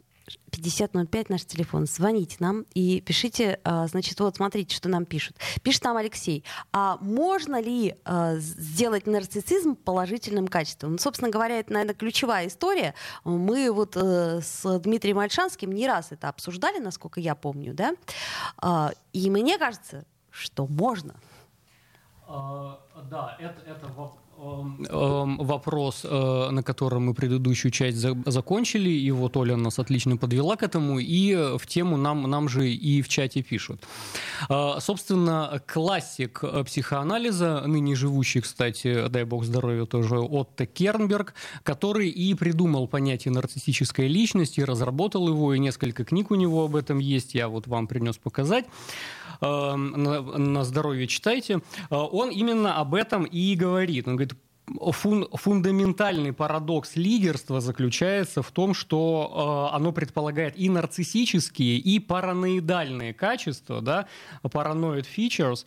5005 0.51 1.29
наш 1.29 1.45
телефон. 1.45 1.85
Звоните 1.85 2.37
нам 2.39 2.65
и 2.73 3.01
пишите, 3.01 3.59
э, 3.63 3.87
значит, 3.87 4.19
вот 4.19 4.35
смотрите, 4.35 4.75
что 4.75 4.89
нам 4.89 5.05
пишут. 5.05 5.37
Пишет 5.63 5.83
нам 5.83 5.97
Алексей. 5.97 6.43
А 6.73 6.97
можно 7.01 7.61
ли 7.61 7.95
э, 8.05 8.37
сделать 8.39 9.07
нарциссизм 9.07 9.75
положительным 9.75 10.47
качеством? 10.47 10.91
Ну, 10.93 10.97
собственно 10.97 11.31
говоря, 11.31 11.59
это, 11.59 11.71
наверное, 11.73 11.95
ключевая 11.95 12.47
история. 12.47 12.93
Мы 13.23 13.71
вот 13.71 13.95
э, 13.95 14.41
с 14.41 14.79
Дмитрием 14.79 15.19
Альшанским 15.19 15.71
не 15.71 15.87
раз 15.87 16.11
это 16.11 16.29
обсуждали, 16.29 16.79
насколько 16.79 17.19
я 17.19 17.35
помню, 17.35 17.73
да? 17.73 17.93
А, 18.57 18.91
И 19.13 19.29
мне 19.29 19.57
кажется, 19.57 20.05
что 20.29 20.67
можно. 20.67 21.15
А, 22.27 22.79
Да, 23.09 23.35
это, 23.39 23.61
это 23.69 23.87
во- 23.87 24.17
эм, 24.30 24.30
вопрос, 24.41 26.01
э, 26.03 26.49
на 26.51 26.63
котором 26.63 27.05
мы 27.05 27.13
предыдущую 27.13 27.71
часть 27.71 27.97
за- 27.97 28.17
закончили, 28.25 28.89
и 28.89 29.11
вот 29.11 29.37
Оля 29.37 29.55
нас 29.55 29.79
отлично 29.79 30.17
подвела 30.17 30.55
к 30.55 30.63
этому, 30.63 30.99
и 30.99 31.33
э, 31.33 31.57
в 31.57 31.67
тему 31.67 31.97
нам, 31.97 32.23
нам 32.29 32.49
же 32.49 32.69
и 32.71 33.01
в 33.01 33.07
чате 33.07 33.43
пишут. 33.43 33.83
А, 34.49 34.79
Собственно, 34.79 35.61
классик 35.67 36.39
э, 36.43 36.63
психоанализа, 36.63 37.63
ныне 37.67 37.95
живущий, 37.95 38.41
кстати, 38.41 39.07
дай 39.09 39.23
бог 39.23 39.43
здоровья 39.45 39.85
тоже, 39.85 40.19
Отто 40.19 40.65
Кернберг, 40.65 41.33
который 41.63 42.09
и 42.09 42.33
придумал 42.33 42.87
понятие 42.87 43.33
нарциссической 43.33 44.07
личности, 44.07 44.61
разработал 44.61 45.27
его, 45.27 45.53
и 45.53 45.59
несколько 45.59 46.03
книг 46.03 46.31
у 46.31 46.35
него 46.35 46.65
об 46.65 46.75
этом 46.75 46.99
есть, 46.99 47.35
я 47.35 47.47
вот 47.47 47.67
вам 47.67 47.87
принес 47.87 48.17
показать. 48.17 48.65
Э, 49.41 49.75
на, 49.75 50.21
на 50.21 50.63
здоровье 50.63 51.07
читайте. 51.07 51.61
Э, 51.89 51.95
Он 51.95 52.29
именно 52.29 52.75
об 52.75 52.93
этом 52.93 53.23
и 53.23 53.55
говорит. 53.55 54.07
Он 54.07 54.15
говорит, 54.15 54.30
фун- 54.79 55.27
фундаментальный 55.33 56.33
парадокс 56.33 56.95
лидерства 56.95 57.61
заключается 57.61 58.41
в 58.41 58.51
том, 58.51 58.73
что 58.73 59.69
э, 59.71 59.75
оно 59.75 59.91
предполагает 59.91 60.57
и 60.57 60.69
нарциссические, 60.69 61.77
и 61.77 61.99
параноидальные 61.99 63.13
качества, 63.13 63.81
да, 63.81 64.07
paranoid 64.43 65.05
features, 65.15 65.65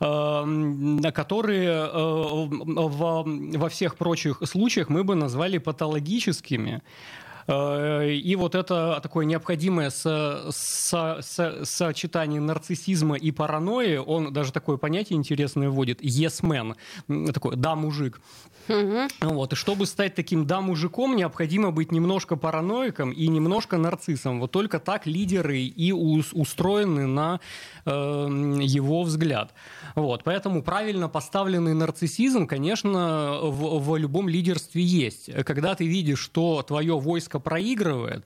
эм, 0.00 1.00
которые 1.12 1.70
э, 1.70 1.90
во, 1.92 3.24
во 3.24 3.68
всех 3.68 3.96
прочих 3.96 4.40
случаях 4.44 4.88
мы 4.88 5.04
бы 5.04 5.14
назвали 5.14 5.58
патологическими. 5.58 6.82
Э, 6.82 7.27
И 7.48 8.36
вот 8.38 8.54
это 8.54 9.00
такое 9.02 9.24
необходимое 9.24 9.88
со- 9.90 10.50
со- 10.50 11.20
со- 11.22 11.64
сочетание 11.64 12.40
нарциссизма 12.42 13.16
и 13.16 13.30
паранойи, 13.30 13.96
он 13.96 14.32
даже 14.34 14.52
такое 14.52 14.76
понятие 14.76 15.16
интересное 15.16 15.70
вводит, 15.70 16.02
yes 16.02 16.42
man, 16.42 17.32
такой 17.32 17.56
да-мужик. 18.68 19.08
Вот. 19.20 19.52
И 19.52 19.56
чтобы 19.56 19.86
стать 19.86 20.14
таким 20.14 20.46
да-мужиком, 20.46 21.16
необходимо 21.16 21.70
быть 21.70 21.92
немножко 21.92 22.36
параноиком 22.36 23.10
и 23.10 23.28
немножко 23.28 23.76
нарциссом. 23.78 24.40
Вот 24.40 24.50
только 24.52 24.78
так 24.78 25.06
лидеры 25.06 25.60
и 25.60 25.92
ус- 25.92 26.32
устроены 26.32 27.06
на 27.06 27.40
э, 27.84 27.90
его 27.90 29.02
взгляд. 29.02 29.54
Вот. 29.94 30.24
Поэтому 30.24 30.62
правильно 30.62 31.08
поставленный 31.08 31.74
нарциссизм, 31.74 32.46
конечно, 32.46 33.38
в, 33.42 33.80
в 33.80 33.96
любом 33.96 34.28
лидерстве 34.28 34.82
есть. 34.82 35.30
Когда 35.44 35.74
ты 35.74 35.86
видишь, 35.86 36.20
что 36.20 36.62
твое 36.62 36.98
войско 36.98 37.38
проигрывает, 37.38 38.24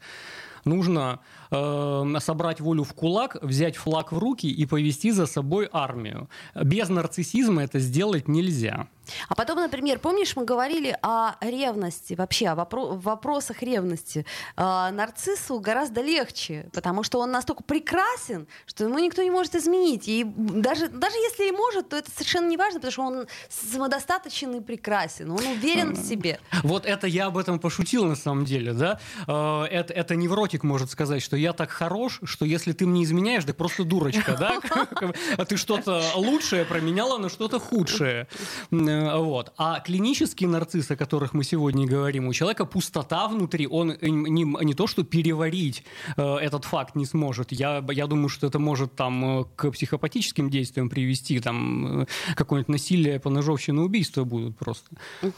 нужно 0.64 1.20
э, 1.52 2.04
собрать 2.20 2.60
волю 2.60 2.82
в 2.84 2.92
кулак, 2.94 3.36
взять 3.42 3.76
флаг 3.76 4.10
в 4.12 4.18
руки 4.18 4.50
и 4.50 4.66
повести 4.66 5.10
за 5.12 5.26
собой 5.26 5.68
армию. 5.72 6.28
Без 6.54 6.88
нарциссизма 6.88 7.62
это 7.62 7.78
сделать 7.78 8.26
нельзя. 8.28 8.88
А 9.28 9.34
потом, 9.34 9.58
например, 9.58 9.98
помнишь, 9.98 10.36
мы 10.36 10.44
говорили 10.44 10.96
о 11.02 11.34
ревности, 11.40 12.14
вообще 12.14 12.46
о 12.48 12.54
вопро- 12.54 12.96
вопросах 12.98 13.62
ревности. 13.62 14.24
А, 14.56 14.90
нарциссу 14.92 15.58
гораздо 15.60 16.00
легче, 16.00 16.68
потому 16.72 17.02
что 17.02 17.18
он 17.18 17.30
настолько 17.32 17.62
прекрасен, 17.64 18.46
что 18.64 18.84
ему 18.84 18.98
никто 19.00 19.22
не 19.22 19.30
может 19.30 19.54
изменить. 19.56 20.04
И 20.08 20.24
даже, 20.24 20.88
даже 20.88 21.16
если 21.16 21.48
и 21.48 21.52
может, 21.52 21.88
то 21.88 21.96
это 21.96 22.10
совершенно 22.12 22.48
не 22.48 22.56
важно, 22.56 22.78
потому 22.80 22.92
что 22.92 23.02
он 23.02 23.26
самодостаточен 23.48 24.54
и 24.54 24.60
прекрасен, 24.60 25.30
он 25.30 25.44
уверен 25.46 25.94
в 25.94 25.98
себе. 25.98 26.38
Вот 26.62 26.86
это 26.86 27.06
я 27.08 27.26
об 27.26 27.36
этом 27.38 27.58
пошутил 27.58 28.04
на 28.04 28.14
самом 28.16 28.44
деле, 28.44 28.72
да? 28.72 29.00
Э, 29.26 29.64
Это, 29.64 29.92
это 29.92 30.14
невротик 30.16 30.62
может 30.62 30.90
сказать, 30.90 31.22
что 31.22 31.36
я 31.42 31.52
так 31.52 31.70
хорош, 31.70 32.20
что 32.24 32.44
если 32.44 32.72
ты 32.72 32.86
мне 32.86 33.04
изменяешь, 33.04 33.44
ты 33.44 33.52
просто 33.52 33.84
дурочка, 33.84 34.36
да? 34.38 34.60
А 35.36 35.44
ты 35.44 35.56
что-то 35.56 36.02
лучшее 36.14 36.64
променяла 36.64 37.18
на 37.18 37.28
что-то 37.28 37.58
худшее. 37.58 38.28
Э, 38.70 39.18
вот. 39.18 39.52
А 39.56 39.80
клинический 39.80 40.46
нарцисс, 40.46 40.90
о 40.90 40.96
которых 40.96 41.34
мы 41.34 41.44
сегодня 41.44 41.86
говорим, 41.86 42.28
у 42.28 42.32
человека 42.32 42.64
пустота 42.64 43.28
внутри, 43.28 43.66
он 43.66 43.96
не, 44.00 44.64
не 44.64 44.74
то, 44.74 44.86
что 44.86 45.02
переварить 45.02 45.84
э, 46.16 46.36
этот 46.36 46.64
факт 46.64 46.94
не 46.94 47.06
сможет. 47.06 47.52
Я, 47.52 47.84
я 47.90 48.06
думаю, 48.06 48.28
что 48.28 48.46
это 48.46 48.58
может 48.58 48.94
там 48.94 49.46
к 49.56 49.70
психопатическим 49.70 50.50
действиям 50.50 50.88
привести, 50.88 51.40
там 51.40 52.06
какое-нибудь 52.36 52.68
насилие, 52.68 53.18
поножовщина, 53.18 53.82
убийство 53.82 54.24
будут 54.24 54.56
просто. 54.56 54.88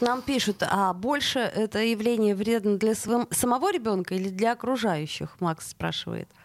Нам 0.01 0.21
пишут, 0.21 0.57
а 0.61 0.93
больше 0.93 1.39
это 1.39 1.79
явление 1.79 2.35
вредно 2.35 2.77
для 2.77 2.93
самого 2.95 3.71
ребенка 3.71 4.15
или 4.15 4.29
для 4.29 4.51
окружающих? 4.51 5.35
Макс 5.39 5.69
спрашивает. 5.69 5.94
А, 5.95 6.27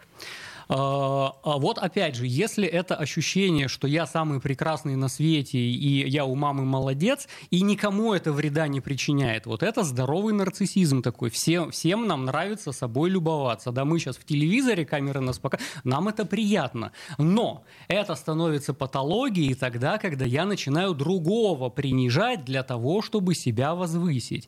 вот 0.67 1.77
опять 1.77 2.15
же, 2.15 2.25
если 2.27 2.67
это 2.67 2.95
ощущение, 2.95 3.67
что 3.67 3.87
я 3.87 4.05
самый 4.05 4.39
прекрасный 4.39 4.95
на 4.95 5.07
свете 5.07 5.59
и 5.59 6.09
я 6.09 6.25
у 6.25 6.35
мамы 6.35 6.65
молодец, 6.65 7.27
и 7.49 7.61
никому 7.61 8.13
это 8.13 8.31
вреда 8.31 8.67
не 8.67 8.81
причиняет, 8.81 9.45
вот 9.45 9.63
это 9.63 9.83
здоровый 9.83 10.33
нарциссизм 10.33 11.01
такой. 11.01 11.29
Все, 11.29 11.69
всем 11.69 12.07
нам 12.07 12.25
нравится 12.25 12.71
собой 12.71 13.09
любоваться. 13.09 13.71
Да, 13.71 13.85
мы 13.85 13.99
сейчас 13.99 14.17
в 14.17 14.25
телевизоре, 14.25 14.85
камеры 14.85 15.19
нас 15.19 15.39
пока... 15.39 15.59
Нам 15.83 16.07
это 16.07 16.25
приятно. 16.25 16.91
Но 17.17 17.63
это 17.87 18.15
становится 18.15 18.73
патологией 18.73 19.53
тогда, 19.53 19.97
когда 19.97 20.25
я 20.25 20.45
начинаю 20.45 20.93
другого 20.93 21.69
принижать 21.69 22.45
для 22.45 22.63
того, 22.63 23.01
чтобы 23.01 23.35
себя 23.35 23.75
возвысить. 23.75 24.47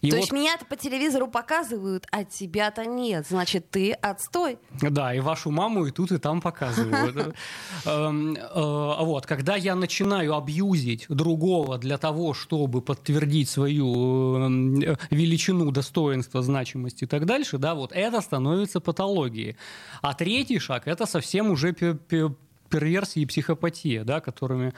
И 0.00 0.10
То 0.10 0.16
вот... 0.16 0.22
есть 0.22 0.32
меня-то 0.32 0.64
по 0.64 0.76
телевизору 0.76 1.28
показывают, 1.28 2.06
а 2.10 2.24
тебя-то 2.24 2.84
нет. 2.84 3.26
Значит, 3.28 3.70
ты 3.70 3.92
отстой. 3.92 4.58
Да, 4.80 5.14
и 5.14 5.20
вашу 5.20 5.50
маму 5.50 5.61
и 5.86 5.90
тут, 5.90 6.12
и 6.12 6.18
там 6.18 6.40
показывают. 6.40 7.34
Эм, 7.84 8.36
э, 8.36 9.04
вот, 9.04 9.26
когда 9.26 9.56
я 9.56 9.74
начинаю 9.74 10.36
абьюзить 10.36 11.06
другого 11.08 11.78
для 11.78 11.98
того, 11.98 12.34
чтобы 12.34 12.80
подтвердить 12.80 13.48
свою 13.48 14.36
эм, 14.36 14.74
величину, 15.10 15.70
достоинство, 15.70 16.42
значимость 16.42 17.02
и 17.02 17.06
так 17.06 17.26
дальше, 17.26 17.58
да, 17.58 17.74
вот 17.74 17.92
это 17.92 18.20
становится 18.20 18.80
патологией. 18.80 19.56
А 20.00 20.14
третий 20.14 20.58
шаг– 20.58 20.82
это 20.86 21.06
совсем 21.06 21.50
уже 21.50 21.72
перверсии 22.72 23.22
и 23.22 23.26
психопатия, 23.26 24.04
да, 24.04 24.20
которыми 24.20 24.72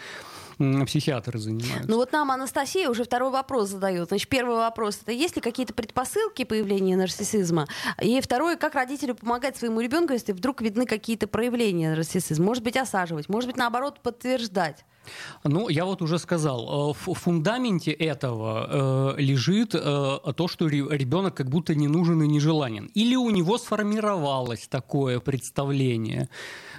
психиатры 0.86 1.38
занимаются. 1.38 1.88
Ну 1.88 1.96
вот 1.96 2.12
нам 2.12 2.30
Анастасия 2.30 2.88
уже 2.88 3.04
второй 3.04 3.30
вопрос 3.30 3.70
задает. 3.70 4.08
Значит, 4.08 4.28
первый 4.28 4.56
вопрос 4.56 5.00
это 5.02 5.12
есть 5.12 5.36
ли 5.36 5.42
какие-то 5.42 5.74
предпосылки 5.74 6.44
появления 6.44 6.96
нарциссизма? 6.96 7.66
И 8.00 8.20
второй, 8.20 8.56
как 8.56 8.74
родителю 8.74 9.14
помогать 9.14 9.56
своему 9.56 9.80
ребенку, 9.80 10.12
если 10.12 10.32
вдруг 10.32 10.60
видны 10.60 10.86
какие-то 10.86 11.26
проявления 11.26 11.94
нарциссизма? 11.94 12.44
Может 12.44 12.62
быть, 12.62 12.76
осаживать, 12.76 13.28
может 13.28 13.48
быть, 13.48 13.56
наоборот, 13.56 14.00
подтверждать. 14.00 14.84
Ну, 15.44 15.68
я 15.68 15.84
вот 15.84 16.02
уже 16.02 16.18
сказал, 16.18 16.90
э, 16.90 16.94
в 16.98 17.14
фундаменте 17.14 17.92
этого 17.92 19.14
э, 19.16 19.20
лежит 19.20 19.74
э, 19.74 19.78
то, 20.36 20.48
что 20.48 20.68
ребенок 20.68 21.34
как 21.34 21.48
будто 21.48 21.74
не 21.74 21.88
нужен 21.88 22.22
и 22.22 22.26
нежеланен. 22.26 22.90
Или 22.94 23.16
у 23.16 23.30
него 23.30 23.58
сформировалось 23.58 24.66
такое 24.68 25.20
представление, 25.20 26.28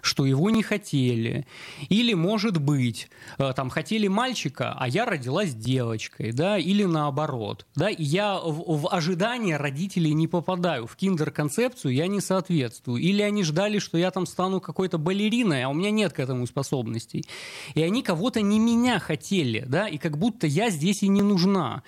что 0.06 0.26
его 0.26 0.50
не 0.50 0.62
хотели. 0.64 1.46
Или, 1.90 2.14
может 2.14 2.62
быть, 2.62 3.10
там 3.38 3.70
хотели 3.70 4.08
мальчика, 4.08 4.76
а 4.78 4.88
я 4.88 5.06
родилась 5.06 5.54
девочкой, 5.54 6.32
да, 6.32 6.58
или 6.58 6.84
наоборот. 6.84 7.66
Да, 7.76 7.90
я 7.90 8.40
в, 8.40 8.82
в 8.82 8.94
ожидание 8.94 9.58
родителей 9.58 10.14
не 10.14 10.28
попадаю, 10.28 10.86
в 10.86 10.96
киндер-концепцию 10.96 11.94
я 11.94 12.08
не 12.08 12.22
соответствую. 12.22 13.02
Или 13.02 13.22
они 13.22 13.44
ждали, 13.44 13.80
что 13.80 13.98
я 13.98 14.12
там 14.12 14.26
стану 14.26 14.62
какой-то 14.62 14.98
балериной, 14.98 15.64
а 15.64 15.70
у 15.70 15.74
меня 15.74 15.92
нет 15.92 16.14
к 16.14 16.20
этому 16.20 16.46
способностей. 16.46 17.26
И 17.74 17.82
они 17.82 18.04
кого-то 18.04 18.42
не 18.42 18.60
меня 18.60 19.00
хотели, 19.00 19.66
да, 19.68 19.88
и 19.88 19.98
как 19.98 20.18
будто 20.18 20.46
я 20.46 20.70
здесь 20.70 21.04
и 21.04 21.08
не 21.08 21.22
нужна. 21.24 21.84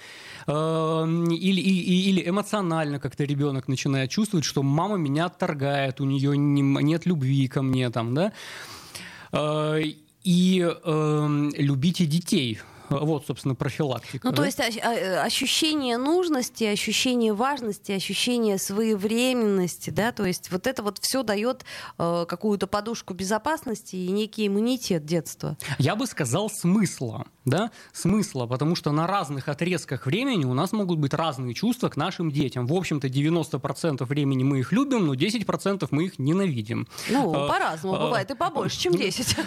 Эм, 0.48 1.26
или, 1.26 1.62
или 1.62 2.28
эмоционально 2.28 3.00
как-то 3.00 3.26
ребенок 3.26 3.68
начинает 3.68 4.10
чувствовать, 4.10 4.46
что 4.46 4.64
мама 4.64 4.98
меня 4.98 5.26
отторгает, 5.26 6.02
у 6.02 6.06
нее 6.06 6.38
нет 6.38 7.06
любви 7.06 7.48
ко 7.48 7.62
мне, 7.62 7.90
там, 7.90 8.07
да. 8.14 8.32
Э, 9.32 9.82
и 10.24 10.62
э, 10.62 11.50
любите 11.58 12.06
детей 12.06 12.60
вот, 12.90 13.26
собственно, 13.26 13.56
профилактика. 13.56 14.26
Ну, 14.26 14.32
да? 14.32 14.38
то 14.38 14.46
есть 14.46 14.60
э, 14.60 15.20
ощущение 15.20 15.98
нужности, 15.98 16.64
ощущение 16.64 17.34
важности, 17.34 17.92
ощущение 17.92 18.58
своевременности, 18.58 19.90
да, 19.90 20.12
то 20.12 20.26
есть 20.26 20.52
вот 20.52 20.68
это 20.68 20.84
вот 20.84 21.00
все 21.02 21.24
дает 21.24 21.66
э, 21.98 22.26
какую-то 22.28 22.68
подушку 22.68 23.14
безопасности 23.14 23.96
и 23.96 24.10
некий 24.10 24.48
иммунитет 24.48 25.06
детства. 25.06 25.58
Я 25.78 25.96
бы 25.96 26.08
сказал 26.08 26.50
смысла, 26.50 27.26
да, 27.46 27.72
смысла, 27.94 28.46
потому 28.46 28.76
что 28.76 28.92
на 28.92 29.08
разных 29.08 29.48
отрезках 29.48 30.06
времени 30.06 30.46
у 30.46 30.54
нас 30.54 30.72
могут 30.72 31.00
быть 31.00 31.14
разные 31.14 31.54
чувства 31.54 31.90
к 31.90 31.98
нашим 31.98 32.32
детям. 32.32 32.68
В 32.68 32.74
общем-то, 32.74 33.08
90% 33.08 34.06
времени 34.06 34.44
мы 34.44 34.60
их 34.60 34.72
любим, 34.72 35.08
но 35.08 35.14
10% 35.14 35.88
мы 35.92 36.06
их 36.06 36.20
ненавидим. 36.20 36.88
Ну, 37.10 37.34
э, 37.34 37.48
по-разному, 37.48 37.98
бывает 37.98 38.32
и 38.32 38.36
побольше, 38.36 38.80
чем 38.80 38.94
10. 38.94 39.38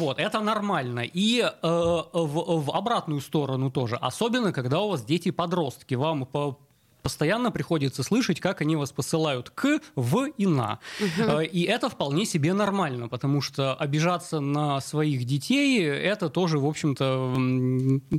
Вот, 0.00 0.18
это 0.18 0.40
нормально. 0.40 1.00
И 1.00 1.44
в 1.62 2.59
в 2.60 2.70
обратную 2.70 3.20
сторону 3.20 3.70
тоже. 3.70 3.96
Особенно, 3.96 4.52
когда 4.52 4.80
у 4.80 4.90
вас 4.90 5.04
дети-подростки. 5.04 5.94
Вам 5.94 6.26
по 6.26 6.58
постоянно 7.02 7.50
приходится 7.50 8.02
слышать, 8.02 8.40
как 8.40 8.60
они 8.60 8.76
вас 8.76 8.92
посылают 8.92 9.50
к, 9.50 9.80
в 9.96 10.26
и 10.36 10.46
на. 10.46 10.78
Угу. 11.00 11.40
И 11.40 11.62
это 11.62 11.88
вполне 11.88 12.26
себе 12.26 12.52
нормально, 12.52 13.08
потому 13.08 13.40
что 13.40 13.74
обижаться 13.74 14.40
на 14.40 14.80
своих 14.80 15.24
детей– 15.24 15.82
это 15.84 16.28
тоже, 16.28 16.58
в 16.58 16.66
общем-то, 16.66 17.34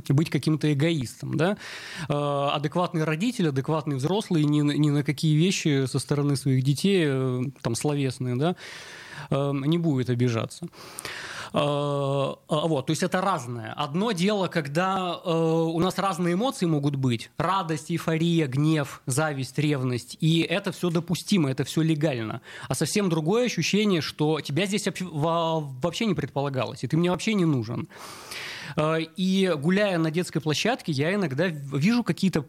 быть 0.08 0.30
каким-то 0.30 0.72
эгоистом. 0.72 1.36
Да? 1.36 1.56
Э, 2.08 2.48
адекватный 2.52 3.04
родитель, 3.04 3.48
адекватный 3.48 3.96
взрослый 3.96 4.44
ни, 4.44 4.60
ни 4.60 4.90
на 4.90 5.02
какие 5.02 5.36
вещи 5.36 5.86
со 5.86 5.98
стороны 5.98 6.36
своих 6.36 6.62
детей, 6.62 7.04
э, 7.06 7.42
там, 7.62 7.74
словесные, 7.74 8.36
да, 8.36 8.56
не 9.30 9.78
будет 9.78 10.10
обижаться. 10.10 10.66
Э, 11.54 11.58
э, 11.58 12.34
вот, 12.48 12.86
то 12.86 12.90
есть 12.90 13.02
это 13.02 13.20
разное. 13.20 13.72
Одно 13.72 14.12
дело, 14.12 14.48
когда 14.48 15.20
э, 15.24 15.30
у 15.30 15.78
нас 15.80 15.98
разные 15.98 16.34
эмоции 16.34 16.66
могут 16.66 16.96
быть. 16.96 17.30
Радость, 17.36 17.90
эйфория, 17.90 18.46
гнев, 18.46 19.02
зависть, 19.06 19.58
ревность. 19.58 20.16
И 20.20 20.40
это 20.40 20.72
все 20.72 20.90
допустимо, 20.90 21.50
это 21.50 21.64
все 21.64 21.82
легально. 21.82 22.40
А 22.68 22.74
совсем 22.74 23.08
другое 23.08 23.46
ощущение, 23.46 24.00
что 24.00 24.40
тебя 24.40 24.66
здесь 24.66 24.86
вообще 25.00 26.06
не 26.06 26.14
предполагалось, 26.14 26.84
и 26.84 26.88
ты 26.88 26.96
мне 26.96 27.10
вообще 27.10 27.34
не 27.34 27.44
нужен. 27.44 27.88
И 28.80 29.54
гуляя 29.58 29.98
на 29.98 30.10
детской 30.10 30.40
площадке, 30.40 30.92
я 30.92 31.14
иногда 31.14 31.46
вижу 31.48 32.02
какие-то 32.02 32.42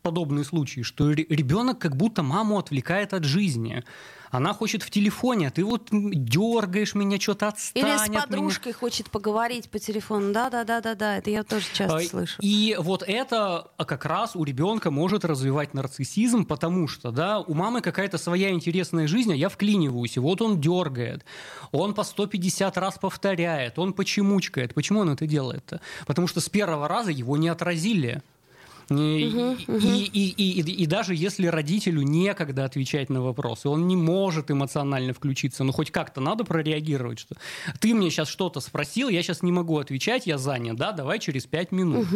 подобные 0.00 0.44
случаи, 0.44 0.82
что 0.82 1.10
ребенок 1.10 1.78
как 1.78 1.96
будто 1.96 2.22
маму 2.22 2.58
отвлекает 2.58 3.14
от 3.14 3.24
жизни. 3.24 3.84
Она 4.30 4.54
хочет 4.54 4.84
в 4.84 4.90
телефоне, 4.90 5.48
а 5.48 5.50
ты 5.50 5.64
вот 5.64 5.88
дергаешь 5.90 6.94
меня, 6.94 7.18
что-то 7.18 7.48
отстань 7.48 7.82
Или 7.82 7.96
с 7.96 8.08
подружкой 8.08 8.72
хочет 8.72 9.10
поговорить 9.10 9.68
по 9.70 9.80
телефону. 9.80 10.32
Да-да-да-да-да, 10.32 11.18
это 11.18 11.30
я 11.30 11.42
тоже 11.42 11.66
часто 11.72 11.96
а, 11.96 12.00
слышу. 12.00 12.36
И 12.40 12.76
вот 12.78 13.02
это 13.04 13.72
как 13.76 14.04
раз 14.04 14.36
у 14.36 14.44
ребенка 14.44 14.92
может 14.92 15.24
развивать 15.24 15.74
нарциссизм, 15.74 16.44
потому 16.44 16.86
что, 16.86 17.10
да, 17.10 17.40
у 17.40 17.54
мамы 17.54 17.80
какая-то 17.80 18.18
своя 18.18 18.50
интересная 18.50 19.08
жизнь, 19.08 19.32
а 19.32 19.34
я 19.34 19.48
вклиниваюсь, 19.48 20.16
и 20.16 20.20
вот 20.20 20.40
он 20.42 20.60
дергает, 20.60 21.24
он 21.72 21.92
по 21.92 22.04
150 22.04 22.78
раз 22.78 22.98
повторяет, 22.98 23.80
он 23.80 23.92
почемучкает. 23.92 24.74
Почему 24.74 25.00
он 25.00 25.10
это 25.10 25.26
делает-то? 25.26 25.80
Потому 26.06 26.28
что 26.28 26.40
с 26.40 26.48
первого 26.48 26.86
раза 26.86 27.10
его 27.10 27.36
не 27.36 27.48
отразили. 27.48 28.22
И, 28.90 29.56
и, 29.68 30.04
и, 30.12 30.60
и, 30.60 30.82
и 30.82 30.86
даже 30.86 31.14
если 31.14 31.46
родителю 31.46 32.02
некогда 32.02 32.64
отвечать 32.64 33.08
на 33.08 33.22
вопросы, 33.22 33.68
он 33.68 33.86
не 33.86 33.94
может 33.94 34.50
эмоционально 34.50 35.12
включиться, 35.12 35.62
ну 35.62 35.70
хоть 35.70 35.92
как-то 35.92 36.20
надо 36.20 36.44
прореагировать, 36.44 37.20
что 37.20 37.36
ты 37.78 37.94
мне 37.94 38.10
сейчас 38.10 38.28
что-то 38.28 38.58
спросил, 38.58 39.08
я 39.08 39.22
сейчас 39.22 39.42
не 39.42 39.52
могу 39.52 39.78
отвечать, 39.78 40.26
я 40.26 40.38
занят, 40.38 40.76
да, 40.76 40.90
давай 40.90 41.20
через 41.20 41.46
пять 41.46 41.70
минут. 41.70 42.08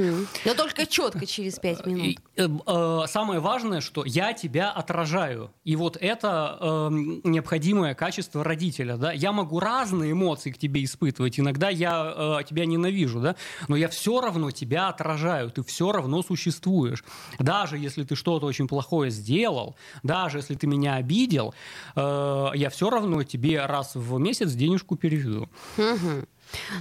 Но 0.44 0.54
только 0.54 0.87
четко 0.87 1.26
через 1.26 1.60
пять 1.60 1.87
минут. 1.87 2.18
Э, 2.37 2.48
э, 2.66 3.00
самое 3.06 3.38
важное, 3.38 3.80
что 3.80 4.04
я 4.04 4.32
тебя 4.32 4.72
отражаю, 4.72 5.52
и 5.62 5.76
вот 5.76 5.96
это 6.00 6.58
э, 6.60 6.88
необходимое 7.22 7.94
качество 7.94 8.42
родителя, 8.42 8.96
да, 8.96 9.12
я 9.12 9.30
могу 9.30 9.60
разные 9.60 10.10
эмоции 10.10 10.50
к 10.50 10.58
тебе 10.58 10.82
испытывать, 10.82 11.38
иногда 11.38 11.68
я 11.68 12.42
тебя 12.48 12.66
ненавижу, 12.66 13.20
да, 13.20 13.37
но 13.68 13.76
я 13.76 13.88
все 13.88 14.20
равно 14.20 14.50
тебя 14.50 14.88
отражаю, 14.88 15.52
ты 15.52 15.62
все 15.62 15.92
равно 15.92 16.22
существуешь 16.22 16.63
существуешь. 16.64 17.05
Даже 17.38 17.79
если 17.79 18.05
ты 18.05 18.16
что-то 18.16 18.46
очень 18.46 18.66
плохое 18.66 19.11
сделал, 19.11 19.77
даже 20.03 20.38
если 20.38 20.55
ты 20.55 20.66
меня 20.66 20.96
обидел, 20.96 21.55
э, 21.96 22.50
я 22.55 22.68
все 22.70 22.90
равно 22.90 23.22
тебе 23.22 23.66
раз 23.66 23.94
в 23.94 24.18
месяц 24.18 24.53
денежку 24.53 24.96
переведу. 24.96 25.48
Угу. 25.79 26.27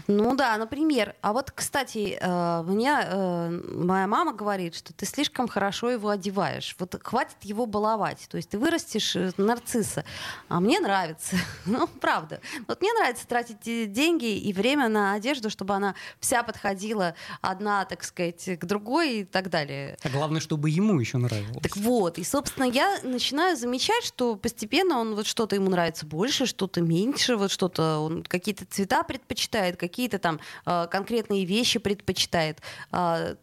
Ну 0.07 0.35
да, 0.35 0.57
например. 0.57 1.15
А 1.21 1.33
вот, 1.33 1.51
кстати, 1.51 2.17
э, 2.19 2.63
мне 2.63 2.97
э, 3.01 3.49
моя 3.75 4.07
мама 4.07 4.33
говорит, 4.33 4.75
что 4.75 4.93
ты 4.93 5.05
слишком 5.05 5.47
хорошо 5.47 5.89
его 5.89 6.09
одеваешь. 6.09 6.75
Вот 6.79 6.99
хватит 7.03 7.37
его 7.41 7.65
баловать. 7.65 8.27
То 8.29 8.37
есть 8.37 8.49
ты 8.49 8.57
вырастешь 8.57 9.15
э, 9.15 9.31
нарцисса. 9.37 10.05
А 10.49 10.59
мне 10.59 10.79
нравится. 10.79 11.35
Ну, 11.65 11.87
правда. 11.87 12.41
Вот 12.67 12.81
мне 12.81 12.91
нравится 12.93 13.25
тратить 13.25 13.91
деньги 13.91 14.37
и 14.37 14.53
время 14.53 14.89
на 14.89 15.13
одежду, 15.13 15.49
чтобы 15.49 15.73
она 15.73 15.95
вся 16.19 16.43
подходила 16.43 17.15
одна, 17.41 17.85
так 17.85 18.03
сказать, 18.03 18.59
к 18.59 18.65
другой 18.65 19.19
и 19.19 19.23
так 19.23 19.49
далее. 19.49 19.97
А 20.03 20.09
главное, 20.09 20.41
чтобы 20.41 20.69
ему 20.69 20.99
еще 20.99 21.17
нравилось. 21.17 21.63
Так 21.63 21.77
вот. 21.77 22.17
И, 22.17 22.23
собственно, 22.23 22.65
я 22.65 22.99
начинаю 23.03 23.55
замечать, 23.57 24.03
что 24.03 24.35
постепенно 24.35 24.99
он 24.99 25.15
вот 25.15 25.25
что-то 25.25 25.55
ему 25.55 25.69
нравится 25.69 26.05
больше, 26.05 26.45
что-то 26.45 26.81
меньше, 26.81 27.35
вот 27.35 27.51
что-то 27.51 27.99
он 27.99 28.23
какие-то 28.23 28.65
цвета 28.65 29.03
предпочитает, 29.03 29.62
какие-то 29.71 30.19
там 30.19 30.39
э, 30.65 30.87
конкретные 30.91 31.45
вещи 31.45 31.79
предпочитает. 31.79 32.61
Э, 32.91 33.35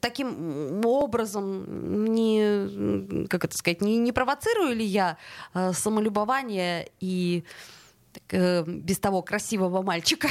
таким 0.00 0.84
образом 0.84 2.14
не, 2.14 3.26
как 3.28 3.44
это 3.44 3.56
сказать, 3.56 3.80
не, 3.80 3.98
не 3.98 4.12
провоцирую 4.12 4.74
ли 4.74 4.84
я 4.84 5.16
э, 5.54 5.72
самолюбование 5.72 6.90
и 7.00 7.44
э, 8.30 8.64
без 8.66 8.98
того 8.98 9.22
красивого 9.22 9.82
мальчика? 9.82 10.28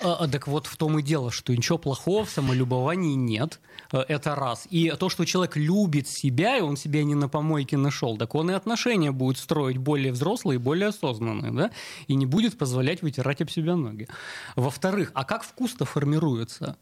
А, 0.00 0.24
а, 0.24 0.28
так 0.28 0.48
вот 0.48 0.66
в 0.66 0.76
том 0.76 0.98
и 0.98 1.02
дело, 1.02 1.30
что 1.30 1.54
ничего 1.54 1.78
плохого 1.78 2.24
в 2.24 2.30
самолюбовании 2.30 3.14
нет. 3.14 3.60
Э, 3.92 4.00
это 4.08 4.34
раз. 4.34 4.66
И 4.70 4.92
то, 4.98 5.08
что 5.08 5.24
человек 5.24 5.56
любит 5.56 6.08
себя, 6.08 6.58
и 6.58 6.60
он 6.60 6.76
себя 6.76 7.04
не 7.04 7.14
на 7.14 7.28
помойке 7.28 7.76
нашел, 7.76 8.16
так 8.16 8.34
он 8.34 8.50
и 8.50 8.54
отношения 8.54 9.12
будет 9.12 9.38
строить 9.38 9.78
более 9.78 10.12
взрослые, 10.12 10.58
более 10.58 10.88
осознанные, 10.88 11.52
да, 11.52 11.70
и 12.08 12.16
не 12.16 12.26
будет 12.26 12.58
позволять 12.58 13.02
вытирать 13.02 13.40
об 13.40 13.50
себя 13.50 13.76
ноги. 13.76 14.08
Во-вторых, 14.56 15.12
а 15.14 15.24
как 15.24 15.44
вкус-то 15.44 15.84
формируется? 15.84 16.76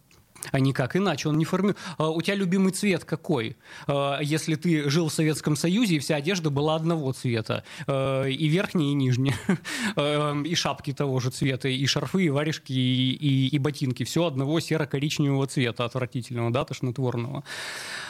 А 0.51 0.61
никак 0.61 0.97
иначе. 0.97 1.29
Он 1.29 1.39
не 1.39 1.45
формирует. 1.45 1.79
А 1.99 2.11
у 2.11 2.21
тебя 2.21 2.35
любимый 2.37 2.73
цвет 2.73 3.05
какой? 3.05 3.57
А, 3.87 4.19
если 4.21 4.55
ты 4.55 4.89
жил 4.91 5.09
в 5.09 5.13
Советском 5.13 5.57
Союзе, 5.57 5.97
и 5.97 5.99
вся 5.99 6.17
одежда 6.17 6.51
была 6.51 6.77
одного 6.77 7.13
цвета, 7.13 7.65
а, 7.87 8.25
и 8.25 8.47
верхняя, 8.49 8.91
и 8.91 8.95
нижняя, 8.95 9.37
и 10.45 10.55
шапки 10.55 10.93
того 10.93 11.21
же 11.21 11.31
цвета, 11.31 11.69
и 11.69 11.87
шарфы, 11.87 12.25
и 12.25 12.31
варежки, 12.31 12.73
и, 12.73 13.13
и, 13.13 13.49
и 13.49 13.59
ботинки, 13.59 14.05
все 14.05 14.27
одного 14.27 14.61
серо-коричневого 14.61 15.47
цвета, 15.47 15.85
отвратительного, 15.85 16.51
да, 16.51 16.65
тошнотворного. 16.65 17.45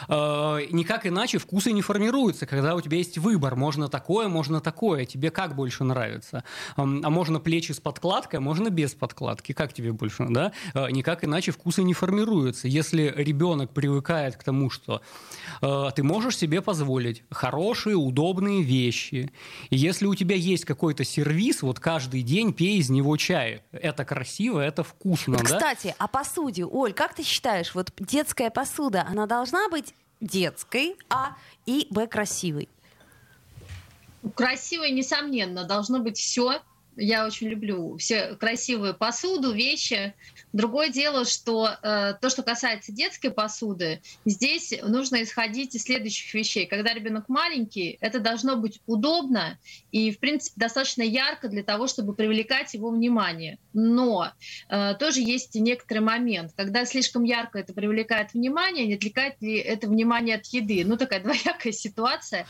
Никак 0.07 1.05
иначе 1.05 1.37
вкусы 1.37 1.71
не 1.71 1.81
формируются, 1.81 2.45
когда 2.45 2.75
у 2.75 2.81
тебя 2.81 2.97
есть 2.97 3.17
выбор, 3.17 3.55
можно 3.55 3.87
такое, 3.87 4.27
можно 4.27 4.59
такое, 4.59 5.05
тебе 5.05 5.31
как 5.31 5.55
больше 5.55 5.83
нравится? 5.83 6.43
А 6.75 6.83
можно 6.85 7.39
плечи 7.39 7.71
с 7.71 7.79
подкладкой, 7.79 8.39
а 8.39 8.41
можно 8.41 8.69
без 8.69 8.93
подкладки, 8.93 9.53
как 9.53 9.73
тебе 9.73 9.91
больше, 9.91 10.25
да? 10.29 10.51
Никак 10.73 11.23
иначе 11.23 11.51
вкусы 11.51 11.83
не 11.83 11.93
формируются 11.93 12.22
формируется, 12.23 12.67
если 12.67 13.13
ребенок 13.15 13.71
привыкает 13.71 14.37
к 14.37 14.43
тому, 14.43 14.69
что 14.69 15.01
э, 15.61 15.91
ты 15.95 16.03
можешь 16.03 16.37
себе 16.37 16.61
позволить 16.61 17.23
хорошие, 17.29 17.95
удобные 17.95 18.61
вещи. 18.63 19.31
И 19.69 19.77
если 19.77 20.05
у 20.05 20.15
тебя 20.15 20.35
есть 20.35 20.65
какой-то 20.65 21.03
сервис, 21.03 21.61
вот 21.61 21.79
каждый 21.79 22.21
день 22.21 22.53
пей 22.53 22.77
из 22.77 22.89
него 22.89 23.17
чай. 23.17 23.63
Это 23.71 24.05
красиво, 24.05 24.59
это 24.59 24.83
вкусно. 24.83 25.37
Вот, 25.37 25.49
да? 25.49 25.57
Кстати, 25.57 25.95
о 25.97 26.07
посуде. 26.07 26.65
Оль, 26.65 26.93
как 26.93 27.13
ты 27.13 27.23
считаешь, 27.23 27.75
вот 27.75 27.91
детская 27.99 28.49
посуда, 28.49 29.05
она 29.09 29.25
должна 29.25 29.69
быть 29.69 29.93
детской, 30.21 30.95
а 31.09 31.35
и 31.65 31.87
б 31.89 32.07
красивой? 32.07 32.69
Красивой, 34.35 34.91
несомненно, 34.91 35.65
должно 35.65 35.99
быть 35.99 36.17
все. 36.17 36.61
Я 36.95 37.25
очень 37.25 37.47
люблю 37.47 37.97
все 37.97 38.35
красивую 38.35 38.93
посуду, 38.93 39.51
вещи. 39.51 40.13
Другое 40.51 40.89
дело, 40.89 41.25
что 41.25 41.69
э, 41.81 42.13
то, 42.21 42.29
что 42.29 42.43
касается 42.43 42.91
детской 42.91 43.29
посуды, 43.29 44.01
здесь 44.25 44.73
нужно 44.83 45.23
исходить 45.23 45.73
из 45.75 45.83
следующих 45.83 46.33
вещей. 46.33 46.67
Когда 46.67 46.93
ребенок 46.93 47.29
маленький, 47.29 47.97
это 48.01 48.19
должно 48.19 48.55
быть 48.55 48.81
удобно 48.85 49.57
и, 49.91 50.11
в 50.11 50.19
принципе, 50.19 50.59
достаточно 50.59 51.01
ярко 51.01 51.47
для 51.49 51.63
того, 51.63 51.87
чтобы 51.87 52.13
привлекать 52.13 52.73
его 52.73 52.91
внимание. 52.91 53.57
Но 53.73 54.31
э, 54.69 54.93
тоже 54.99 55.21
есть 55.21 55.55
некоторый 55.55 55.99
момент, 55.99 56.51
когда 56.55 56.85
слишком 56.85 57.23
ярко 57.23 57.57
это 57.57 57.73
привлекает 57.73 58.33
внимание, 58.33 58.85
не 58.85 58.95
отвлекает 58.95 59.41
ли 59.41 59.57
это 59.57 59.87
внимание 59.87 60.35
от 60.35 60.45
еды. 60.47 60.83
Ну, 60.85 60.97
такая 60.97 61.19
двоякая 61.23 61.73
ситуация. 61.73 62.45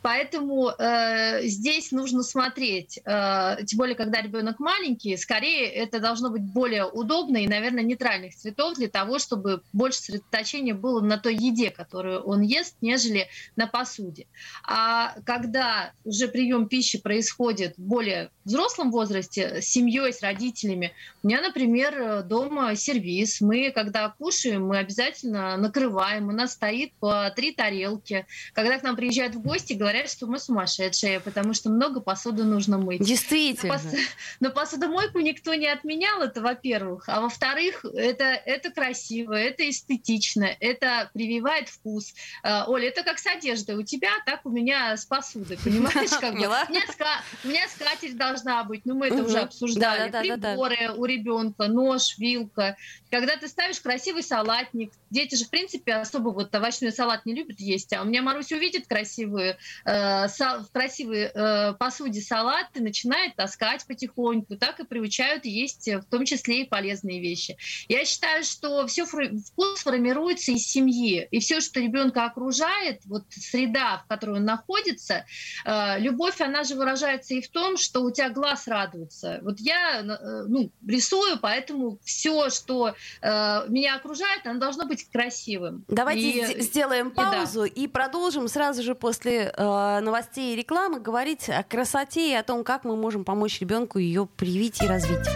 Поэтому 0.00 0.70
э, 0.70 1.42
здесь 1.46 1.92
нужно 1.92 2.22
смотреть, 2.22 2.98
э, 3.04 3.56
тем 3.74 3.78
более, 3.78 3.96
когда 3.96 4.22
ребенок 4.22 4.60
маленький, 4.60 5.16
скорее 5.16 5.66
это 5.68 5.98
должно 5.98 6.30
быть 6.30 6.42
более 6.42 6.84
удобно 6.84 7.38
и, 7.38 7.48
наверное, 7.48 7.82
нейтральных 7.82 8.36
цветов 8.36 8.76
для 8.76 8.88
того, 8.88 9.18
чтобы 9.18 9.62
больше 9.72 9.98
сосредоточения 9.98 10.74
было 10.74 11.00
на 11.00 11.18
той 11.18 11.34
еде, 11.34 11.70
которую 11.70 12.20
он 12.20 12.42
ест, 12.42 12.76
нежели 12.80 13.26
на 13.56 13.66
посуде. 13.66 14.28
А 14.64 15.16
когда 15.26 15.92
уже 16.04 16.28
прием 16.28 16.68
пищи 16.68 16.98
происходит 16.98 17.76
в 17.76 17.82
более 17.82 18.30
взрослом 18.44 18.92
возрасте, 18.92 19.60
с 19.60 19.66
семьей, 19.66 20.12
с 20.12 20.22
родителями, 20.22 20.92
у 21.24 21.26
меня, 21.26 21.40
например, 21.40 22.22
дома 22.22 22.76
сервис. 22.76 23.40
Мы, 23.40 23.72
когда 23.74 24.08
кушаем, 24.08 24.66
мы 24.68 24.78
обязательно 24.78 25.56
накрываем. 25.56 26.28
У 26.28 26.32
нас 26.32 26.52
стоит 26.52 26.92
по 27.00 27.28
три 27.34 27.50
тарелки. 27.50 28.24
Когда 28.52 28.78
к 28.78 28.84
нам 28.84 28.94
приезжают 28.94 29.34
в 29.34 29.40
гости, 29.40 29.72
говорят, 29.72 30.08
что 30.08 30.28
мы 30.28 30.38
сумасшедшие, 30.38 31.18
потому 31.18 31.54
что 31.54 31.70
много 31.70 32.00
посуды 32.00 32.44
нужно 32.44 32.78
мыть. 32.78 33.00
Действительно. 33.04 33.63
Но 34.40 34.50
посудомойку 34.50 35.20
никто 35.20 35.54
не 35.54 35.66
отменял, 35.66 36.22
это 36.22 36.40
во-первых. 36.40 37.04
А 37.08 37.20
во-вторых, 37.20 37.84
это, 37.84 38.24
это 38.24 38.70
красиво, 38.70 39.34
это 39.34 39.68
эстетично, 39.68 40.44
это 40.60 41.10
прививает 41.12 41.68
вкус. 41.68 42.14
Uh, 42.44 42.64
Оля, 42.66 42.88
это 42.88 43.02
как 43.02 43.18
с 43.18 43.26
одеждой. 43.26 43.76
У 43.76 43.82
тебя 43.82 44.10
так 44.26 44.44
у 44.44 44.50
меня 44.50 44.96
с 44.96 45.04
посудой, 45.04 45.58
понимаешь? 45.64 46.10
Как 46.10 46.34
бы. 46.34 46.38
у, 46.38 46.40
меня 46.40 46.86
ска... 46.90 47.22
у 47.44 47.48
меня 47.48 47.68
скатерть 47.68 48.16
должна 48.16 48.64
быть, 48.64 48.82
ну 48.84 48.94
мы 48.94 49.08
это 49.08 49.22
уже 49.22 49.40
обсуждали. 49.40 50.10
Приборы 50.10 50.92
у 50.96 51.04
ребенка, 51.04 51.68
нож, 51.68 52.18
вилка. 52.18 52.76
Когда 53.10 53.36
ты 53.36 53.48
ставишь 53.48 53.80
красивый 53.80 54.22
салатник, 54.22 54.92
дети 55.10 55.36
же, 55.36 55.44
в 55.44 55.50
принципе, 55.50 55.94
особо 55.94 56.30
вот 56.30 56.54
овощной 56.54 56.92
салат 56.92 57.26
не 57.26 57.34
любят 57.34 57.60
есть, 57.60 57.92
а 57.92 58.02
у 58.02 58.04
меня 58.04 58.22
Маруся 58.22 58.56
увидит 58.56 58.86
красивую, 58.86 59.56
э, 59.84 60.26
в 60.26 60.66
красивой 60.72 61.30
э, 61.32 61.74
посуде 61.74 62.20
салат 62.20 62.68
и 62.74 62.80
начинает 62.80 63.36
таскать 63.36 63.53
потихоньку, 63.86 64.56
так 64.56 64.80
и 64.80 64.84
приучают 64.84 65.44
есть 65.44 65.88
в 65.88 66.04
том 66.04 66.24
числе 66.24 66.62
и 66.62 66.68
полезные 66.68 67.20
вещи. 67.20 67.56
Я 67.88 68.04
считаю, 68.04 68.44
что 68.44 68.86
все 68.86 69.04
вкус 69.06 69.80
формируется 69.80 70.52
из 70.52 70.66
семьи, 70.66 71.26
и 71.30 71.40
все, 71.40 71.60
что 71.60 71.80
ребенка 71.80 72.24
окружает, 72.24 73.02
вот 73.06 73.24
среда, 73.30 74.02
в 74.04 74.08
которой 74.08 74.38
он 74.38 74.44
находится, 74.44 75.24
э, 75.64 76.00
любовь, 76.00 76.40
она 76.40 76.64
же 76.64 76.74
выражается 76.74 77.34
и 77.34 77.40
в 77.40 77.48
том, 77.48 77.76
что 77.76 78.00
у 78.00 78.10
тебя 78.10 78.30
глаз 78.30 78.66
радуется. 78.66 79.40
Вот 79.42 79.60
я 79.60 80.00
э, 80.00 80.44
ну, 80.48 80.70
рисую, 80.86 81.38
поэтому 81.40 81.98
все, 82.04 82.50
что 82.50 82.94
э, 83.22 83.68
меня 83.68 83.96
окружает, 83.96 84.46
оно 84.46 84.58
должно 84.58 84.86
быть 84.86 85.08
красивым. 85.10 85.84
Давайте 85.88 86.54
и, 86.54 86.60
сделаем 86.62 87.10
паузу 87.10 87.64
и, 87.64 87.70
да. 87.70 87.80
и 87.82 87.86
продолжим 87.86 88.48
сразу 88.48 88.82
же 88.82 88.94
после 88.94 89.52
э, 89.56 90.00
новостей 90.00 90.54
и 90.54 90.56
рекламы 90.56 91.00
говорить 91.00 91.48
о 91.48 91.62
красоте 91.62 92.32
и 92.32 92.34
о 92.34 92.42
том, 92.42 92.64
как 92.64 92.84
мы 92.84 92.96
можем 92.96 93.24
помочь 93.24 93.43
ребенку 93.60 93.98
ее 93.98 94.26
привить 94.36 94.82
и 94.82 94.86
развить. 94.86 95.26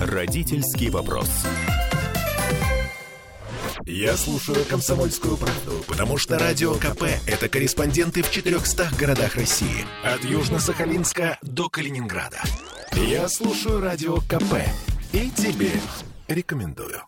Родительский 0.00 0.90
вопрос. 0.90 1.28
Я 3.86 4.16
слушаю 4.16 4.64
«Комсомольскую 4.66 5.36
правду», 5.36 5.84
потому 5.88 6.18
что 6.18 6.38
«Радио 6.38 6.74
КП»— 6.74 7.04
это 7.26 7.48
корреспонденты 7.48 8.22
в 8.22 8.30
400 8.30 8.90
городах 8.98 9.36
России. 9.36 9.84
От 10.04 10.22
Южно-Сахалинска 10.22 11.38
до 11.42 11.68
Калининграда. 11.68 12.40
Я 12.92 13.28
слушаю 13.28 13.80
«Радио 13.80 14.18
КП» 14.20 14.62
и 15.12 15.30
тебе 15.30 15.72
рекомендую. 16.28 17.02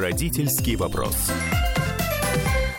Родительский 0.00 0.76
вопрос. 0.76 1.14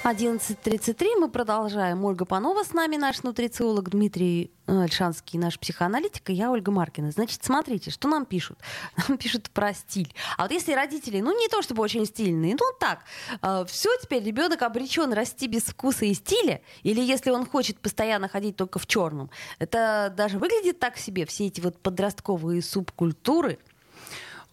11.33 0.04 1.20
мы 1.20 1.30
продолжаем. 1.30 2.04
Ольга 2.04 2.26
Панова 2.26 2.64
с 2.64 2.74
нами, 2.74 2.96
наш 2.96 3.22
нутрициолог 3.22 3.92
Дмитрий 3.92 4.50
э, 4.66 4.82
Альшанский, 4.82 5.38
наш 5.38 5.60
психоаналитик, 5.60 6.32
и 6.32 6.34
я 6.34 6.50
Ольга 6.50 6.72
Маркина. 6.72 7.12
Значит, 7.12 7.44
смотрите, 7.44 7.92
что 7.92 8.08
нам 8.08 8.26
пишут. 8.26 8.58
Нам 9.08 9.20
пишут 9.20 9.52
про 9.52 9.72
стиль. 9.76 10.12
А 10.36 10.42
вот 10.42 10.52
если 10.52 10.74
родители, 10.74 11.22
ну 11.22 11.40
не 11.40 11.48
то 11.48 11.62
чтобы 11.62 11.84
очень 11.84 12.08
стильные, 12.08 12.58
ну 12.60 12.66
так, 12.80 13.02
э, 13.44 13.66
все 13.68 13.90
теперь 14.02 14.24
ребенок 14.24 14.64
обречен 14.64 15.14
расти 15.14 15.46
без 15.46 15.62
вкуса 15.62 16.06
и 16.06 16.16
стиля, 16.16 16.62
или 16.82 17.02
если 17.02 17.30
он 17.30 17.46
хочет 17.46 17.78
постоянно 17.78 18.30
ходить 18.30 18.56
только 18.56 18.80
в 18.80 18.88
черном, 18.88 19.30
это 19.60 20.12
даже 20.18 20.40
выглядит 20.40 20.80
так 20.80 20.98
себе, 20.98 21.28
все 21.28 21.46
эти 21.46 21.62
вот 21.62 21.78
подростковые 21.78 22.64
субкультуры– 22.64 23.60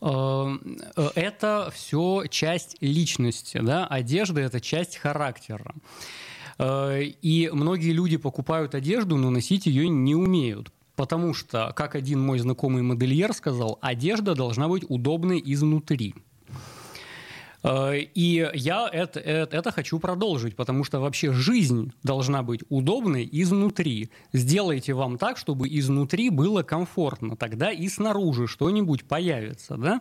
это 0.01 1.71
все 1.75 2.25
часть 2.31 2.77
личности, 2.81 3.59
да, 3.63 3.87
одежда 3.87 4.41
это 4.41 4.61
часть 4.61 4.97
характера. 4.97 5.75
Э, 6.59 7.03
и 7.03 7.51
многие 7.53 7.93
люди 7.93 8.17
покупают 8.17 8.75
одежду, 8.75 9.17
но 9.17 9.31
носить 9.31 9.67
ее 9.67 9.89
не 9.89 10.15
умеют. 10.15 10.73
Потому 10.97 11.33
что, 11.33 11.73
как 11.77 11.95
один 11.95 12.21
мой 12.21 12.41
знакомый 12.41 12.83
модельер 12.83 13.33
сказал, 13.33 13.79
одежда 13.81 14.35
должна 14.35 14.69
быть 14.69 14.85
удобной 14.89 15.41
изнутри. 15.45 16.15
Э, 17.63 17.97
и 17.97 18.49
я 18.55 18.89
это, 18.93 19.21
это, 19.21 19.57
это 19.57 19.73
хочу 19.73 19.99
продолжить, 19.99 20.57
потому 20.57 20.85
что 20.85 21.01
вообще 21.01 21.33
жизнь 21.33 21.93
должна 22.03 22.43
быть 22.43 22.61
удобной 22.69 23.29
изнутри. 23.31 24.11
Сделайте 24.33 24.95
вам 24.95 25.19
так, 25.19 25.37
чтобы 25.37 25.69
изнутри 25.69 26.31
было 26.31 26.63
комфортно, 26.63 27.37
тогда 27.37 27.71
и 27.71 27.89
снаружи 27.89 28.47
что-нибудь 28.47 29.05
появится. 29.05 29.77
Да? 29.77 30.01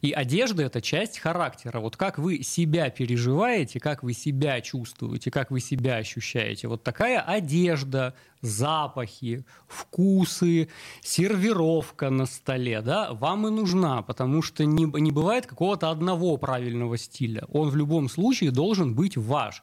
И 0.00 0.12
одежда– 0.12 0.62
это 0.64 0.80
часть 0.80 1.18
характера. 1.18 1.80
Вот 1.80 1.96
как 1.96 2.18
вы 2.18 2.42
себя 2.42 2.90
переживаете, 2.90 3.80
как 3.80 4.02
вы 4.02 4.12
себя 4.12 4.60
чувствуете, 4.60 5.30
как 5.30 5.50
вы 5.50 5.60
себя 5.60 5.96
ощущаете. 5.96 6.68
Вот 6.68 6.82
такая 6.82 7.20
одежда, 7.20 8.14
запахи, 8.42 9.44
вкусы, 9.68 10.68
сервировка 11.00 12.10
на 12.10 12.26
столе, 12.26 12.82
да, 12.82 13.12
вам 13.12 13.46
и 13.46 13.50
нужна, 13.50 14.02
потому 14.02 14.42
что 14.42 14.64
не, 14.64 14.84
не 15.00 15.12
бывает 15.12 15.46
какого-то 15.46 15.90
одного 15.90 16.36
правильного 16.36 16.98
стиля. 16.98 17.44
Он 17.52 17.70
в 17.70 17.76
любом 17.76 18.08
случае 18.08 18.50
должен 18.50 18.94
быть 18.94 19.16
ваш. 19.16 19.62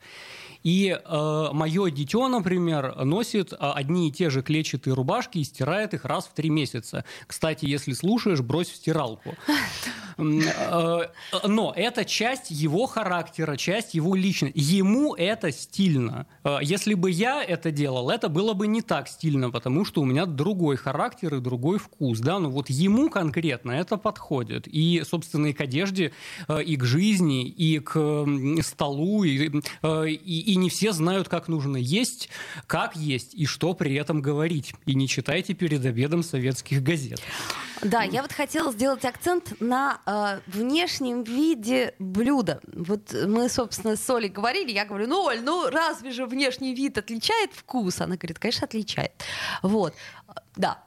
И 0.63 0.89
э, 0.89 1.47
мое 1.53 1.89
дитё, 1.89 2.27
например, 2.27 3.05
носит 3.05 3.53
э, 3.53 3.55
одни 3.59 4.09
и 4.09 4.11
те 4.11 4.29
же 4.29 4.41
клетчатые 4.41 4.93
рубашки 4.93 5.37
и 5.37 5.43
стирает 5.43 5.93
их 5.93 6.05
раз 6.05 6.25
в 6.25 6.33
три 6.33 6.49
месяца. 6.49 7.05
Кстати, 7.27 7.65
если 7.65 7.93
слушаешь, 7.93 8.41
брось 8.41 8.69
в 8.69 8.75
стиралку. 8.75 9.35
Э, 10.17 11.07
но 11.47 11.73
это 11.75 12.03
часть 12.03 12.51
его 12.51 12.87
характера, 12.87 13.55
часть 13.55 13.93
его 13.93 14.15
личности. 14.15 14.59
Ему 14.59 15.15
это 15.15 15.51
стильно. 15.51 16.27
Э, 16.43 16.57
если 16.61 16.93
бы 16.93 17.09
я 17.09 17.41
это 17.41 17.71
делал, 17.71 18.09
это 18.09 18.27
было 18.27 18.53
бы 18.53 18.67
не 18.67 18.81
так 18.81 19.07
стильно, 19.07 19.49
потому 19.49 19.85
что 19.85 20.01
у 20.01 20.05
меня 20.05 20.25
другой 20.25 20.75
характер 20.75 21.35
и 21.35 21.39
другой 21.39 21.79
вкус. 21.79 22.19
Да? 22.19 22.39
Но 22.39 22.49
вот 22.49 22.69
ему 22.69 23.09
конкретно 23.09 23.71
это 23.71 23.95
подходит. 23.95 24.67
И, 24.67 25.03
собственно, 25.09 25.47
и 25.47 25.53
к 25.53 25.61
одежде, 25.61 26.11
и 26.65 26.75
к 26.75 26.83
жизни, 26.83 27.47
и 27.47 27.79
к 27.79 28.25
столу, 28.61 29.23
и, 29.23 29.61
и, 29.83 30.48
и 30.49 30.55
не 30.55 30.69
все 30.69 30.91
знают, 30.93 31.29
как 31.29 31.47
нужно 31.47 31.77
есть, 31.77 32.29
как 32.65 32.95
есть 32.95 33.35
и 33.35 33.45
что 33.45 33.75
при 33.75 33.93
этом 33.93 34.19
говорить. 34.19 34.73
И 34.87 34.95
не 34.95 35.07
читайте 35.07 35.53
перед 35.53 35.85
обедом 35.85 36.23
советских 36.23 36.81
газет. 36.81 37.21
Да, 37.83 38.01
я 38.01 38.23
вот 38.23 38.31
хотела 38.31 38.71
сделать 38.71 39.05
акцент 39.05 39.61
на 39.61 40.01
э, 40.05 40.39
внешнем 40.47 41.23
виде 41.23 41.93
блюда. 41.99 42.61
Вот 42.73 43.13
мы, 43.27 43.47
собственно, 43.47 43.95
с 43.95 44.09
Олей 44.09 44.29
говорили, 44.29 44.71
я 44.71 44.85
говорю, 44.85 45.07
ну, 45.07 45.23
Оль, 45.23 45.41
ну 45.41 45.69
разве 45.69 46.11
же 46.11 46.25
внешний 46.25 46.73
вид 46.73 46.97
отличает 46.97 47.53
вкус? 47.53 48.01
Она 48.01 48.15
говорит, 48.15 48.39
конечно, 48.39 48.65
отличает. 48.65 49.11
Вот, 49.61 49.93
да, 50.55 50.83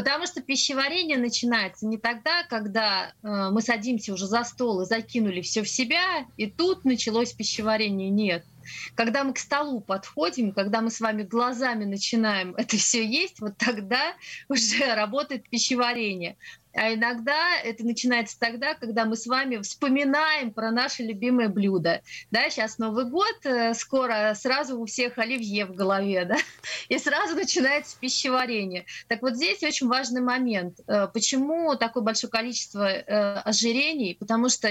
Потому 0.00 0.26
что 0.26 0.40
пищеварение 0.40 1.18
начинается 1.18 1.86
не 1.86 1.98
тогда, 1.98 2.44
когда 2.44 3.12
э, 3.22 3.50
мы 3.50 3.60
садимся 3.60 4.14
уже 4.14 4.26
за 4.26 4.44
стол 4.44 4.80
и 4.80 4.86
закинули 4.86 5.42
все 5.42 5.62
в 5.62 5.68
себя, 5.68 6.24
и 6.38 6.46
тут 6.50 6.86
началось 6.86 7.34
пищеварение. 7.34 8.08
Нет. 8.08 8.46
Когда 8.94 9.24
мы 9.24 9.32
к 9.32 9.38
столу 9.38 9.80
подходим, 9.80 10.52
когда 10.52 10.80
мы 10.80 10.90
с 10.90 11.00
вами 11.00 11.22
глазами 11.22 11.84
начинаем 11.84 12.54
это 12.56 12.76
все 12.76 13.04
есть, 13.04 13.40
вот 13.40 13.56
тогда 13.56 14.14
уже 14.48 14.94
работает 14.94 15.48
пищеварение. 15.48 16.36
А 16.74 16.94
иногда 16.94 17.56
это 17.64 17.84
начинается 17.84 18.38
тогда, 18.38 18.74
когда 18.74 19.04
мы 19.04 19.16
с 19.16 19.26
вами 19.26 19.56
вспоминаем 19.58 20.52
про 20.52 20.70
наше 20.70 21.02
любимое 21.02 21.48
блюдо. 21.48 22.02
Да, 22.30 22.48
сейчас 22.48 22.78
Новый 22.78 23.06
год, 23.06 23.34
э, 23.44 23.74
скоро 23.74 24.34
сразу 24.36 24.78
у 24.78 24.86
всех 24.86 25.18
оливье 25.18 25.66
в 25.66 25.74
голове, 25.74 26.24
да, 26.24 26.36
и 26.88 26.98
сразу 26.98 27.34
начинается 27.34 27.96
пищеварение. 27.98 28.84
Так 29.08 29.22
вот 29.22 29.34
здесь 29.34 29.62
очень 29.62 29.88
важный 29.88 30.20
момент. 30.20 30.78
Э, 30.86 31.08
почему 31.12 31.74
такое 31.74 32.04
большое 32.04 32.30
количество 32.30 32.88
э, 32.88 33.40
ожирений? 33.40 34.14
Потому 34.14 34.48
что 34.48 34.70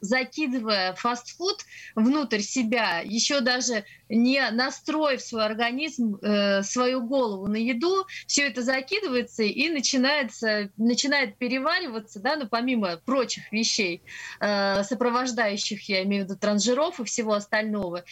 закидывая 0.00 0.94
фастфуд 0.94 1.64
внутрь 1.94 2.40
себя, 2.40 3.00
еще 3.00 3.40
даже 3.40 3.84
не 4.08 4.50
настроив 4.50 5.20
свой 5.20 5.44
организм, 5.44 6.18
свою 6.62 7.02
голову 7.02 7.46
на 7.46 7.56
еду, 7.56 8.06
все 8.26 8.48
это 8.48 8.62
закидывается 8.62 9.42
и 9.42 9.68
начинается, 9.68 10.70
начинает 10.76 11.29
начинает 11.30 11.36
перевариваться, 11.38 12.20
да, 12.20 12.36
ну, 12.36 12.48
помимо 12.48 12.96
прочих 13.04 13.52
вещей, 13.52 14.02
э, 14.40 14.82
сопровождающих, 14.84 15.88
я 15.88 16.02
имею 16.04 16.24
в 16.24 16.28
виду, 16.28 16.38
трансжиров 16.38 17.00
и 17.00 17.04
всего 17.04 17.34
остального, 17.34 18.04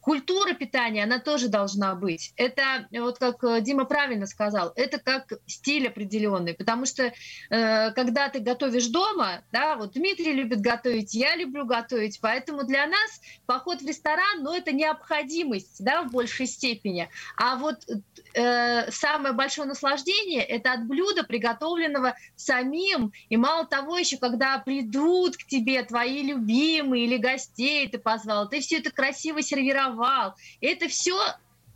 культура 0.00 0.54
питания, 0.54 1.04
она 1.04 1.18
тоже 1.18 1.48
должна 1.48 1.94
быть. 1.94 2.32
Это, 2.36 2.86
вот 2.92 3.18
как 3.18 3.42
э, 3.44 3.60
Дима 3.60 3.84
правильно 3.84 4.26
сказал, 4.26 4.72
это 4.76 4.98
как 4.98 5.32
стиль 5.46 5.88
определенный, 5.88 6.54
потому 6.54 6.86
что 6.86 7.12
э, 7.50 7.92
когда 7.92 8.28
ты 8.28 8.40
готовишь 8.40 8.88
дома, 8.88 9.42
да, 9.52 9.76
вот 9.76 9.92
Дмитрий 9.92 10.32
любит 10.32 10.60
готовить, 10.60 11.14
я 11.14 11.36
люблю 11.36 11.64
готовить, 11.64 12.18
поэтому 12.20 12.64
для 12.64 12.86
нас 12.86 13.20
поход 13.46 13.82
в 13.82 13.86
ресторан, 13.86 14.42
ну, 14.42 14.54
это 14.54 14.72
необходимость, 14.72 15.84
да, 15.84 16.02
в 16.02 16.10
большей 16.10 16.46
степени. 16.46 17.08
А 17.36 17.56
вот 17.56 17.86
э, 18.34 18.90
самое 18.90 19.34
большое 19.34 19.68
наслаждение 19.68 20.42
это 20.42 20.72
от 20.72 20.86
блюда, 20.86 21.24
приготовленного 21.24 22.14
самим. 22.44 23.12
И 23.28 23.36
мало 23.36 23.66
того, 23.66 23.98
еще 23.98 24.18
когда 24.18 24.58
придут 24.58 25.36
к 25.36 25.44
тебе 25.46 25.82
твои 25.82 26.22
любимые 26.22 27.06
или 27.06 27.16
гостей 27.16 27.88
ты 27.88 27.98
позвал, 27.98 28.48
ты 28.48 28.60
все 28.60 28.78
это 28.78 28.90
красиво 28.90 29.42
сервировал. 29.42 30.34
Это 30.60 30.88
все 30.88 31.16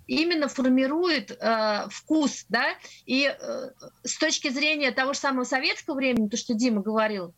именно 0.07 0.49
формирует 0.49 1.31
э, 1.31 1.89
вкус, 1.91 2.47
да, 2.49 2.65
и 3.05 3.27
э, 3.31 3.71
с 4.05 4.19
точки 4.19 4.49
зрения 4.49 4.91
того 4.91 5.13
же 5.13 5.19
самого 5.19 5.45
советского 5.45 5.95
времени, 5.97 6.29
то, 6.29 6.39
что 6.39 6.55
Дима 6.55 6.81
говорил, 6.81 7.35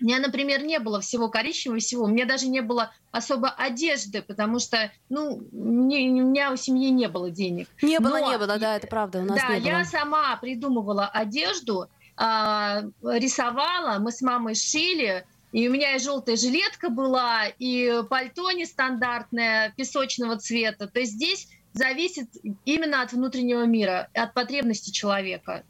у 0.00 0.04
меня, 0.04 0.18
например, 0.18 0.62
не 0.62 0.78
было 0.78 1.00
всего 1.00 1.28
коричневого, 1.28 1.78
всего. 1.80 2.04
У 2.04 2.08
меня 2.08 2.26
даже 2.26 2.48
не 2.48 2.60
было 2.60 2.92
особо 3.12 3.50
одежды, 3.50 4.22
потому 4.22 4.58
что, 4.58 4.90
ну, 5.08 5.42
не, 5.52 6.10
у 6.10 6.28
меня 6.28 6.52
у 6.52 6.56
семьи 6.56 6.90
не 6.90 7.08
было 7.08 7.30
денег. 7.30 7.68
Не 7.82 8.00
было, 8.00 8.18
Но, 8.18 8.32
не 8.32 8.38
было, 8.38 8.58
да, 8.58 8.76
это 8.76 8.86
правда, 8.88 9.20
у 9.20 9.24
нас 9.24 9.38
да, 9.40 9.54
не 9.54 9.60
было. 9.60 9.68
я 9.68 9.84
сама 9.84 10.36
придумывала 10.38 11.06
одежду, 11.06 11.88
а, 12.24 12.84
рисовала, 13.02 13.98
мы 13.98 14.12
с 14.12 14.22
мамой 14.22 14.54
шили, 14.54 15.26
и 15.50 15.66
у 15.66 15.72
меня 15.72 15.96
и 15.96 15.98
желтая 15.98 16.36
жилетка 16.36 16.88
была, 16.88 17.46
и 17.58 18.04
пальто 18.08 18.52
нестандартное, 18.52 19.74
песочного 19.76 20.36
цвета. 20.38 20.86
То 20.86 21.00
есть 21.00 21.14
здесь 21.14 21.48
зависит 21.72 22.28
именно 22.64 23.02
от 23.02 23.12
внутреннего 23.12 23.64
мира, 23.66 24.08
от 24.14 24.34
потребности 24.34 24.92
человека. 24.92 25.64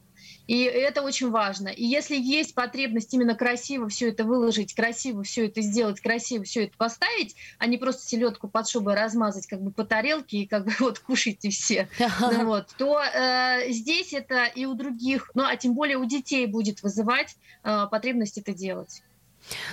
И 0.46 0.62
это 0.62 1.02
очень 1.02 1.30
важно. 1.30 1.68
И 1.68 1.84
если 1.84 2.16
есть 2.16 2.54
потребность 2.54 3.12
именно 3.14 3.34
красиво 3.34 3.88
все 3.88 4.08
это 4.08 4.24
выложить, 4.24 4.74
красиво 4.74 5.22
все 5.22 5.46
это 5.46 5.60
сделать, 5.60 6.00
красиво 6.00 6.44
все 6.44 6.64
это 6.64 6.76
поставить, 6.76 7.36
а 7.58 7.66
не 7.66 7.78
просто 7.78 8.06
селедку 8.06 8.48
под 8.48 8.68
шубой 8.68 8.94
размазать 8.94 9.46
как 9.46 9.60
бы 9.62 9.70
по 9.70 9.84
тарелке 9.84 10.38
и 10.38 10.46
как 10.46 10.64
бы 10.64 10.72
вот 10.80 10.98
кушайте 10.98 11.50
все, 11.50 11.88
ну, 12.20 12.46
вот, 12.46 12.68
то 12.76 13.00
э, 13.00 13.70
здесь 13.70 14.12
это 14.12 14.44
и 14.44 14.66
у 14.66 14.74
других, 14.74 15.30
ну 15.34 15.44
а 15.44 15.56
тем 15.56 15.74
более 15.74 15.96
у 15.96 16.04
детей 16.04 16.46
будет 16.46 16.82
вызывать 16.82 17.36
э, 17.62 17.86
потребность 17.90 18.38
это 18.38 18.52
делать. 18.52 19.02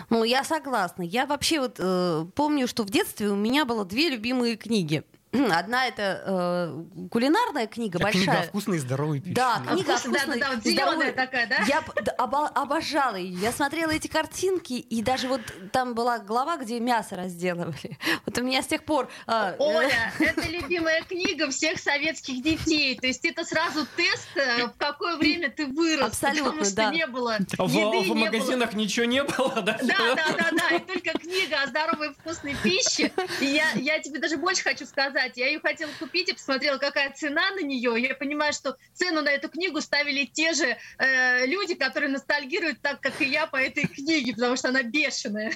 Ну, 0.09 0.23
я 0.23 0.43
согласна. 0.43 1.03
Я 1.03 1.27
вообще 1.27 1.59
вот 1.59 1.75
э, 1.77 2.25
помню, 2.35 2.67
что 2.67 2.83
в 2.83 2.89
детстве 2.89 3.29
у 3.29 3.35
меня 3.35 3.65
было 3.65 3.85
две 3.85 4.09
любимые 4.09 4.55
книги. 4.55 5.03
Одна 5.31 5.87
это 5.87 6.23
э, 6.25 7.07
кулинарная 7.11 7.67
книга 7.67 7.99
а 7.99 8.03
большая. 8.03 8.23
Книга 8.23 8.41
вкусной 8.47 8.77
и 8.77 8.79
здоровой 8.79 9.19
пищи. 9.19 9.35
Да, 9.35 9.61
книга 9.67 9.97
вкусной, 9.97 10.19
да, 10.25 10.33
да, 10.33 10.39
да, 10.39 10.55
вот 10.55 10.63
зеленая 10.63 11.11
такая, 11.13 11.47
да? 11.47 11.57
Я 11.67 11.83
оба, 12.17 12.47
обожала 12.47 13.15
ее. 13.15 13.39
Я 13.39 13.51
смотрела 13.51 13.91
эти 13.91 14.07
картинки, 14.07 14.73
и 14.73 15.03
даже 15.03 15.27
вот 15.27 15.41
там 15.71 15.93
была 15.93 16.17
глава, 16.17 16.57
где 16.57 16.79
мясо 16.79 17.15
разделывали. 17.15 17.97
Вот 18.25 18.37
у 18.37 18.43
меня 18.43 18.61
с 18.61 18.67
тех 18.67 18.83
пор... 18.83 19.09
Э, 19.27 19.55
Оля, 19.59 20.13
это 20.19 20.47
любимая 20.47 21.01
книга 21.03 21.49
всех 21.49 21.79
советских 21.79 22.43
детей. 22.43 22.95
То 22.99 23.07
есть 23.07 23.23
это 23.25 23.43
сразу 23.43 23.85
тест, 23.95 24.27
э, 24.35 24.65
в 24.67 24.73
какое 24.77 25.15
время 25.17 25.49
ты 25.49 25.65
вырос. 25.67 26.07
Абсолютно, 26.07 26.45
потому 26.45 26.65
что 26.65 26.75
да. 26.75 26.91
не 26.91 27.07
было 27.07 27.37
а 27.57 27.63
в, 27.63 27.71
еды, 27.71 28.11
в 28.11 28.15
не 28.15 28.25
магазинах 28.25 28.71
было... 28.71 28.79
ничего 28.79 29.05
не 29.05 29.23
было, 29.23 29.61
да? 29.61 29.77
Да, 29.81 30.15
да, 30.15 30.25
да, 30.37 30.49
да. 30.51 30.75
И 30.75 30.79
только 30.79 31.17
книга 31.17 31.61
о 31.63 31.67
здоровой 31.67 32.09
и 32.09 32.13
вкусной 32.13 32.55
пище. 32.61 33.11
И 33.41 33.45
я, 33.45 33.71
я 33.75 33.99
тебе 33.99 34.19
даже 34.19 34.37
больше 34.37 34.63
хочу 34.63 34.85
сказать, 34.85 35.18
сказать. 35.19 35.37
Я 35.37 35.47
ее 35.47 35.59
хотела 35.59 35.91
купить 35.99 36.29
и 36.29 36.33
посмотрела, 36.33 36.77
какая 36.77 37.11
цена 37.11 37.51
на 37.51 37.61
нее. 37.61 37.95
Я 37.97 38.15
понимаю, 38.15 38.53
что 38.53 38.77
цену 38.93 39.21
на 39.21 39.29
эту 39.29 39.49
книгу 39.49 39.81
ставили 39.81 40.25
те 40.25 40.53
же 40.53 40.77
э, 40.97 41.45
люди, 41.45 41.75
которые 41.75 42.09
ностальгируют 42.09 42.81
так, 42.81 43.01
как 43.01 43.21
и 43.21 43.25
я 43.25 43.47
по 43.47 43.57
этой 43.57 43.87
книге, 43.87 44.33
потому 44.33 44.55
что 44.55 44.69
она 44.69 44.83
бешеная. 44.83 45.53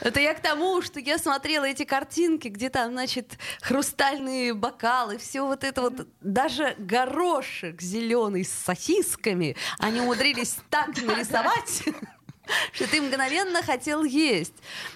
Это 0.00 0.20
я 0.20 0.34
к 0.34 0.40
тому, 0.40 0.82
что 0.82 1.00
я 1.00 1.18
смотрела 1.18 1.64
эти 1.64 1.84
картинки, 1.84 2.48
где 2.48 2.70
там, 2.70 2.92
значит, 2.92 3.38
хрустальные 3.60 4.54
бокалы, 4.54 5.18
все 5.18 5.42
вот 5.42 5.64
это 5.64 5.82
вот, 5.82 6.08
даже 6.20 6.74
горошек 6.78 7.80
зеленый 7.80 8.44
с 8.44 8.52
сосисками, 8.52 9.56
они 9.78 10.00
умудрились 10.00 10.56
так 10.70 10.88
нарисовать. 11.02 11.82
что 12.72 12.88
ты 12.88 13.00
мгновенно 13.00 13.62
хотел 13.62 14.04
есть. 14.04 14.54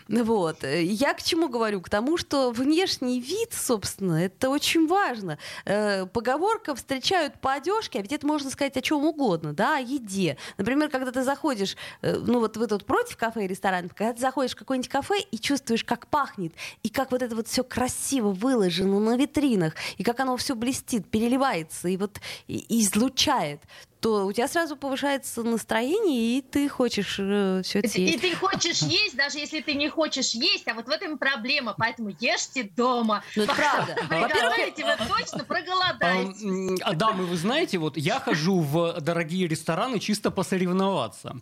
Вот. 0.09 0.63
Я 0.65 1.15
к 1.15 1.23
чему 1.23 1.49
говорю? 1.49 1.81
К 1.81 1.89
тому, 1.89 2.17
что 2.17 2.51
внешний 2.51 3.21
вид, 3.21 3.53
собственно, 3.53 4.25
это 4.25 4.51
очень 4.51 4.87
важно. 4.87 5.39
Э, 5.65 6.07
поговорка 6.07 6.75
«встречают 6.75 7.41
по 7.41 7.53
одежке», 7.53 7.99
а 7.99 8.03
ведь 8.03 8.13
это 8.13 8.27
можно 8.27 8.51
сказать 8.51 8.77
о 8.77 8.83
чем 8.83 9.05
угодно, 9.05 9.53
да, 9.53 9.79
о 9.79 9.81
еде. 9.81 10.37
Например, 10.57 10.89
когда 10.89 11.13
ты 11.13 11.23
заходишь, 11.23 11.77
э, 12.03 12.17
ну 12.17 12.41
вот 12.41 12.57
вы 12.57 12.67
тут 12.67 12.85
против 12.85 13.17
кафе 13.17 13.45
и 13.45 13.49
ресторанов, 13.49 13.95
когда 13.95 14.13
ты 14.13 14.21
заходишь 14.21 14.53
в 14.53 14.57
какое-нибудь 14.57 14.91
кафе 14.91 15.21
и 15.31 15.39
чувствуешь, 15.39 15.85
как 15.85 16.09
пахнет, 16.09 16.53
и 16.83 16.89
как 16.89 17.13
вот 17.13 17.23
это 17.23 17.35
вот 17.35 17.49
все 17.49 17.65
красиво 17.65 18.31
выложено 18.31 18.99
на 19.01 19.17
витринах, 19.17 19.75
и 19.99 20.05
как 20.05 20.21
оно 20.21 20.37
все 20.37 20.55
блестит, 20.55 21.09
переливается, 21.11 21.89
и 21.89 21.97
вот 21.97 22.21
и 22.49 22.81
излучает, 22.81 23.61
то 24.07 24.25
у 24.25 24.33
тебя 24.33 24.47
сразу 24.47 24.77
повышается 24.77 25.43
настроение, 25.43 26.39
и 26.39 26.41
ты 26.41 26.69
хочешь 26.69 27.17
э, 27.19 27.63
все 27.65 27.81
это 27.81 28.01
есть. 28.01 28.15
И 28.15 28.19
ты 28.21 28.37
хочешь 28.37 28.83
есть, 28.83 29.17
даже 29.17 29.39
если 29.39 29.61
ты 29.61 29.75
не 29.75 29.89
хочешь 29.89 30.31
есть, 30.31 30.69
а 30.69 30.75
вот 30.75 30.87
в 30.87 30.91
этом 30.91 31.19
проблема, 31.19 31.75
поэтому 31.77 32.11
ешьте 32.21 32.71
дома. 32.77 33.25
Ну, 33.35 33.43
это 33.43 33.53
правда. 33.53 33.97
Приготовите 34.09 34.85
вы 34.85 35.09
точно 35.09 35.43
проголодаетесь. 35.43 36.81
А, 36.85 36.95
дамы, 36.95 37.27
вы 37.27 37.37
знаете, 37.37 37.79
вот 37.79 37.97
я 37.97 38.21
хожу 38.21 38.61
в 38.61 39.01
дорогие 39.01 39.49
рестораны 39.49 39.99
чисто 39.99 40.31
посоревноваться. 40.31 41.35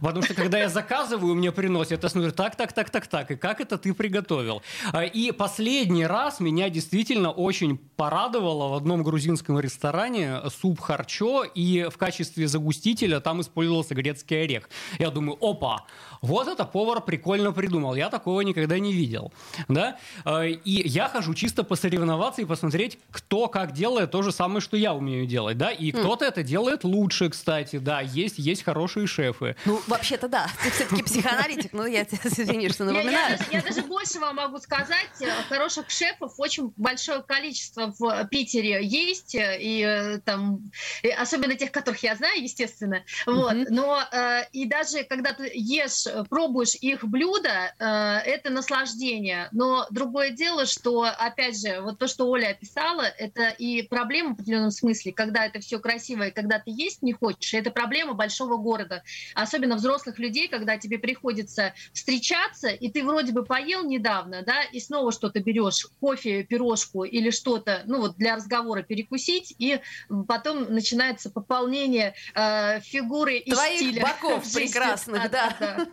Потому 0.00 0.22
что 0.22 0.34
когда 0.34 0.58
я 0.58 0.68
заказываю, 0.68 1.34
мне 1.34 1.50
приносят, 1.50 2.00
я 2.00 2.08
смотрю, 2.08 2.30
так, 2.30 2.54
так, 2.54 2.72
так, 2.72 2.90
так, 2.90 3.08
так, 3.08 3.30
и 3.32 3.36
как 3.36 3.60
это 3.60 3.76
ты 3.76 3.92
приготовил? 3.92 4.62
А, 4.92 5.02
и 5.02 5.32
последний 5.32 6.06
раз 6.06 6.38
меня 6.38 6.70
действительно 6.70 7.32
очень 7.32 7.76
порадовало 7.76 8.68
в 8.68 8.74
одном 8.74 9.02
грузинском 9.02 9.58
ресторане 9.58 10.42
суп 10.60 10.78
харчо 10.78 11.42
и 11.42 11.88
в 11.90 12.03
качестве 12.04 12.46
загустителя 12.48 13.20
там 13.20 13.40
использовался 13.40 13.94
грецкий 13.94 14.42
орех. 14.44 14.68
Я 14.98 15.10
думаю, 15.10 15.38
опа, 15.40 15.86
вот 16.20 16.48
это 16.48 16.64
повар 16.64 17.00
прикольно 17.00 17.52
придумал, 17.52 17.94
я 17.94 18.10
такого 18.10 18.42
никогда 18.42 18.78
не 18.78 18.92
видел. 18.92 19.32
Да? 19.68 19.96
Э, 20.26 20.48
и 20.48 20.88
я 20.88 21.08
хожу 21.08 21.34
чисто 21.34 21.64
посоревноваться 21.64 22.42
и 22.42 22.44
посмотреть, 22.44 22.98
кто 23.10 23.48
как 23.48 23.72
делает 23.72 24.10
то 24.10 24.22
же 24.22 24.32
самое, 24.32 24.60
что 24.60 24.76
я 24.76 24.92
умею 24.92 25.26
делать. 25.26 25.56
Да? 25.56 25.70
И 25.70 25.92
mm. 25.92 25.98
кто-то 25.98 26.26
это 26.26 26.42
делает 26.42 26.84
лучше, 26.84 27.30
кстати. 27.30 27.78
Да, 27.78 28.00
есть, 28.00 28.38
есть 28.38 28.62
хорошие 28.62 29.06
шефы. 29.06 29.56
Ну, 29.64 29.80
вообще-то 29.86 30.28
да, 30.28 30.46
ты 30.62 30.70
все-таки 30.70 31.02
психоаналитик, 31.02 31.72
ну 31.72 31.86
я 31.86 32.02
извини, 32.02 32.68
что 32.68 32.84
напоминаю. 32.84 33.38
Я, 33.38 33.46
я, 33.50 33.58
я 33.58 33.62
даже 33.62 33.82
больше 33.82 34.18
вам 34.18 34.36
могу 34.36 34.58
сказать, 34.58 35.20
э, 35.20 35.30
хороших 35.48 35.88
шефов 35.88 36.34
очень 36.38 36.72
большое 36.76 37.22
количество 37.22 37.94
в 37.98 38.26
Питере 38.26 38.84
есть, 38.84 39.34
э, 39.34 39.56
и 39.58 40.20
там, 40.24 40.70
особенно 41.18 41.54
тех, 41.54 41.70
которых 41.84 42.02
я 42.02 42.16
знаю, 42.16 42.42
естественно. 42.42 43.04
Вот. 43.26 43.52
Mm-hmm. 43.52 43.66
Но 43.68 44.00
э, 44.10 44.44
и 44.52 44.64
даже 44.64 45.04
когда 45.04 45.34
ты 45.34 45.50
ешь, 45.54 46.06
пробуешь 46.30 46.74
их 46.76 47.04
блюда, 47.04 47.74
э, 47.78 47.84
это 48.24 48.48
наслаждение. 48.48 49.48
Но 49.52 49.86
другое 49.90 50.30
дело, 50.30 50.64
что, 50.64 51.02
опять 51.02 51.60
же, 51.60 51.82
вот 51.82 51.98
то, 51.98 52.06
что 52.06 52.30
Оля 52.30 52.48
описала, 52.48 53.02
это 53.02 53.48
и 53.50 53.82
проблема 53.82 54.30
в 54.30 54.32
определенном 54.32 54.70
смысле, 54.70 55.12
когда 55.12 55.44
это 55.44 55.60
все 55.60 55.78
красиво, 55.78 56.28
и 56.28 56.30
когда 56.30 56.58
ты 56.58 56.70
есть 56.70 57.02
не 57.02 57.12
хочешь, 57.12 57.52
это 57.52 57.70
проблема 57.70 58.14
большого 58.14 58.56
города. 58.56 59.02
Особенно 59.34 59.76
взрослых 59.76 60.18
людей, 60.18 60.48
когда 60.48 60.78
тебе 60.78 60.98
приходится 60.98 61.74
встречаться, 61.92 62.68
и 62.68 62.90
ты 62.90 63.04
вроде 63.04 63.32
бы 63.32 63.44
поел 63.44 63.84
недавно, 63.84 64.42
да, 64.42 64.62
и 64.62 64.80
снова 64.80 65.12
что-то 65.12 65.40
берешь, 65.40 65.86
кофе, 66.00 66.44
пирожку 66.44 67.04
или 67.04 67.28
что-то, 67.28 67.82
ну 67.84 68.00
вот 68.00 68.16
для 68.16 68.36
разговора 68.36 68.82
перекусить, 68.82 69.54
и 69.58 69.80
потом 70.26 70.72
начинается 70.72 71.30
пополнение 71.30 71.73
дополнение 71.74 72.14
э, 72.34 72.80
фигуры 72.80 73.36
и 73.38 73.50
Твоих 73.50 73.78
стиля. 73.78 74.02
боков 74.22 74.52
прекрасных, 74.52 75.30
да. 75.30 75.54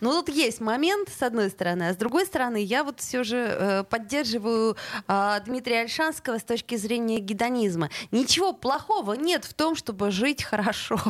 Ну, 0.00 0.12
тут 0.12 0.34
есть 0.34 0.60
момент, 0.60 1.08
с 1.10 1.22
одной 1.22 1.50
стороны, 1.50 1.88
а 1.88 1.92
с 1.92 1.96
другой 1.96 2.24
стороны, 2.26 2.62
я 2.62 2.82
вот 2.84 3.00
все 3.00 3.24
же 3.24 3.36
э, 3.36 3.84
поддерживаю 3.84 4.76
э, 5.06 5.40
Дмитрия 5.44 5.82
Альшанского 5.82 6.38
с 6.38 6.42
точки 6.42 6.76
зрения 6.76 7.18
гедонизма. 7.18 7.90
Ничего 8.10 8.52
плохого 8.52 9.12
нет 9.14 9.44
в 9.44 9.52
том, 9.52 9.74
чтобы 9.76 10.10
жить 10.10 10.42
хорошо. 10.42 10.96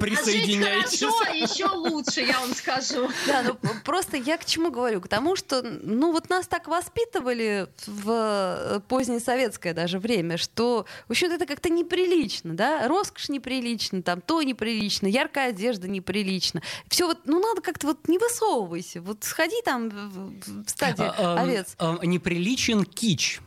Присоединяйтесь. 0.00 1.02
Хорошо, 1.02 1.32
еще 1.32 1.66
лучше, 1.66 2.22
я 2.22 2.40
вам 2.40 2.54
скажу. 2.54 3.08
Да, 3.26 3.42
ну 3.44 3.70
просто 3.84 4.16
я 4.16 4.36
к 4.36 4.44
чему 4.44 4.70
говорю? 4.70 5.00
К 5.00 5.08
тому, 5.08 5.36
что, 5.36 5.62
ну 5.62 6.10
вот 6.12 6.28
нас 6.28 6.46
так 6.48 6.66
воспитывали 6.66 7.68
в 7.86 8.10
э, 8.10 8.80
позднее 8.88 9.20
советское 9.20 9.74
даже 9.74 9.98
время, 9.98 10.38
что, 10.38 10.86
в 11.06 11.12
общем, 11.12 11.30
это 11.30 11.46
как-то 11.46 11.68
не 11.68 11.84
неприлично, 11.92 12.54
да, 12.54 12.88
роскошь 12.88 13.28
неприлично, 13.28 14.02
там 14.02 14.20
то 14.20 14.42
неприлично, 14.42 15.06
яркая 15.06 15.50
одежда 15.50 15.88
неприлично. 15.88 16.62
Все 16.88 17.06
вот, 17.06 17.18
ну 17.24 17.40
надо 17.40 17.60
как-то 17.60 17.88
вот 17.88 18.08
не 18.08 18.18
высовывайся, 18.18 19.00
вот 19.00 19.24
сходи 19.24 19.60
там 19.64 19.90
в 19.90 20.68
стадии 20.68 21.04
а, 21.04 21.36
а, 21.36 21.42
овец. 21.42 21.74
А, 21.78 21.98
неприличен 22.02 22.84
кич. 22.84 23.40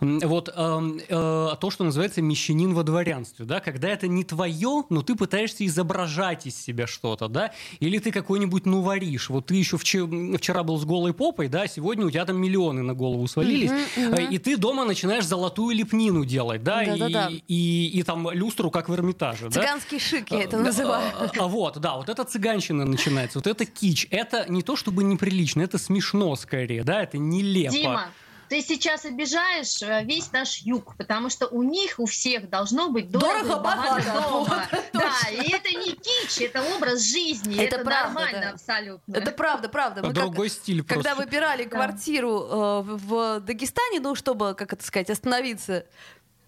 Вот 0.00 0.48
э, 0.54 0.80
э, 1.08 1.48
то, 1.60 1.70
что 1.70 1.82
называется 1.82 2.22
мещанин 2.22 2.72
во 2.72 2.84
дворянстве, 2.84 3.44
да, 3.44 3.58
когда 3.58 3.88
это 3.88 4.06
не 4.06 4.22
твое, 4.22 4.84
но 4.90 5.02
ты 5.02 5.16
пытаешься 5.16 5.66
изображать 5.66 6.46
из 6.46 6.56
себя 6.56 6.86
что-то, 6.86 7.26
да, 7.26 7.52
или 7.80 7.98
ты 7.98 8.12
какой-нибудь 8.12 8.64
ну 8.64 8.82
варишь, 8.82 9.28
вот 9.28 9.46
ты 9.46 9.56
еще 9.56 9.76
вчера, 9.76 10.06
вчера 10.38 10.62
был 10.62 10.78
с 10.78 10.84
голой 10.84 11.14
попой, 11.14 11.48
да, 11.48 11.66
сегодня 11.66 12.06
у 12.06 12.10
тебя 12.10 12.24
там 12.24 12.40
миллионы 12.40 12.82
на 12.82 12.94
голову 12.94 13.26
свалились, 13.26 13.70
uh-huh, 13.70 14.14
uh-huh. 14.14 14.28
и 14.30 14.38
ты 14.38 14.56
дома 14.56 14.84
начинаешь 14.84 15.26
золотую 15.26 15.74
лепнину 15.74 16.24
делать, 16.24 16.62
да, 16.62 16.84
и, 16.84 16.96
и, 16.96 17.42
и, 17.48 17.98
и 17.98 18.02
там 18.04 18.30
люстру, 18.30 18.70
как 18.70 18.88
в 18.88 18.94
Эрмитаже, 18.94 19.50
Цыганский 19.50 19.98
да? 19.98 20.04
шик 20.04 20.30
я 20.30 20.42
это 20.44 20.58
называю. 20.58 21.12
А, 21.18 21.28
а, 21.36 21.48
вот, 21.48 21.78
да, 21.78 21.96
вот 21.96 22.08
это 22.08 22.22
цыганщина 22.22 22.84
начинается, 22.84 23.38
вот 23.38 23.48
это 23.48 23.64
кич, 23.66 24.06
это 24.10 24.46
не 24.48 24.62
то 24.62 24.76
чтобы 24.76 25.02
неприлично, 25.02 25.62
это 25.62 25.76
смешно 25.76 26.36
скорее, 26.36 26.84
да, 26.84 27.02
это 27.02 27.18
нелепо. 27.18 27.72
Дима, 27.72 28.06
ты 28.48 28.62
сейчас 28.62 29.04
обижаешь 29.04 29.82
э, 29.82 30.04
весь 30.04 30.32
наш 30.32 30.58
юг, 30.58 30.96
потому 30.96 31.28
что 31.28 31.46
у 31.48 31.62
них 31.62 31.98
у 31.98 32.06
всех 32.06 32.48
должно 32.48 32.90
быть 32.90 33.10
дорого, 33.10 33.44
дорого 33.44 33.60
богато 33.62 34.12
дома. 34.30 34.66
Да, 34.92 35.12
и 35.30 35.50
это 35.52 35.70
не 35.70 35.92
кич, 35.92 36.40
это 36.40 36.62
образ 36.74 37.02
жизни, 37.02 37.54
это, 37.54 37.76
это 37.76 37.84
правда, 37.84 38.14
нормально 38.14 38.40
да. 38.40 38.50
абсолютно. 38.50 39.16
Это 39.16 39.30
правда, 39.32 39.68
правда. 39.68 40.02
Мы 40.02 40.12
Другой 40.12 40.48
как, 40.48 40.58
стиль 40.58 40.82
Когда 40.84 41.14
просто. 41.14 41.24
выбирали 41.24 41.64
да. 41.64 41.70
квартиру 41.70 42.40
э, 42.40 42.82
в 42.82 43.40
Дагестане, 43.40 44.00
ну, 44.00 44.14
чтобы, 44.14 44.54
как 44.54 44.72
это 44.72 44.84
сказать, 44.84 45.10
остановиться 45.10 45.86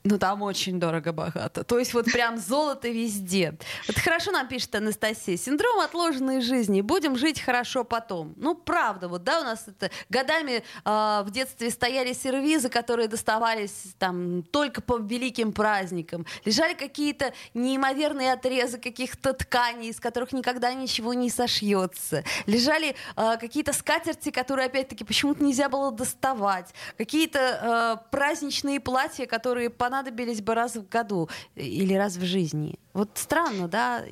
ну, 0.02 0.18
там 0.18 0.42
очень 0.42 0.80
дорого-богато. 0.80 1.62
То 1.62 1.78
есть 1.78 1.92
вот 1.92 2.06
прям 2.06 2.38
золото 2.38 2.88
везде. 2.88 3.54
Вот 3.86 3.98
хорошо 3.98 4.30
нам 4.30 4.48
пишет 4.48 4.74
Анастасия. 4.74 5.36
Синдром 5.36 5.80
отложенной 5.80 6.40
жизни. 6.40 6.80
Будем 6.80 7.16
жить 7.16 7.40
хорошо 7.40 7.84
потом. 7.84 8.32
Ну, 8.36 8.54
правда, 8.54 9.08
вот, 9.08 9.24
да, 9.24 9.40
у 9.40 9.44
нас 9.44 9.64
это 9.66 9.90
годами 10.08 10.62
э, 10.84 11.22
в 11.24 11.30
детстве 11.30 11.70
стояли 11.70 12.14
сервизы, 12.14 12.70
которые 12.70 13.08
доставались 13.08 13.94
там 13.98 14.42
только 14.42 14.80
по 14.80 14.96
великим 14.96 15.52
праздникам. 15.52 16.24
Лежали 16.46 16.72
какие-то 16.72 17.34
неимоверные 17.52 18.32
отрезы 18.32 18.78
каких-то 18.78 19.34
тканей, 19.34 19.90
из 19.90 20.00
которых 20.00 20.32
никогда 20.32 20.72
ничего 20.72 21.12
не 21.12 21.28
сошьется. 21.28 22.24
Лежали 22.46 22.96
э, 23.16 23.36
какие-то 23.38 23.74
скатерти, 23.74 24.30
которые, 24.30 24.66
опять-таки, 24.66 25.04
почему-то 25.04 25.44
нельзя 25.44 25.68
было 25.68 25.92
доставать. 25.92 26.72
Какие-то 26.96 27.98
э, 28.02 28.10
праздничные 28.10 28.80
платья, 28.80 29.26
которые 29.26 29.68
по 29.68 29.89
понадобились 29.90 30.40
бы 30.40 30.54
раз 30.54 30.76
в 30.76 30.88
году 30.88 31.28
или 31.56 31.94
раз 31.94 32.16
в 32.16 32.24
жизни. 32.24 32.78
Вот 32.92 33.10
странно, 33.14 33.68
да? 33.68 34.04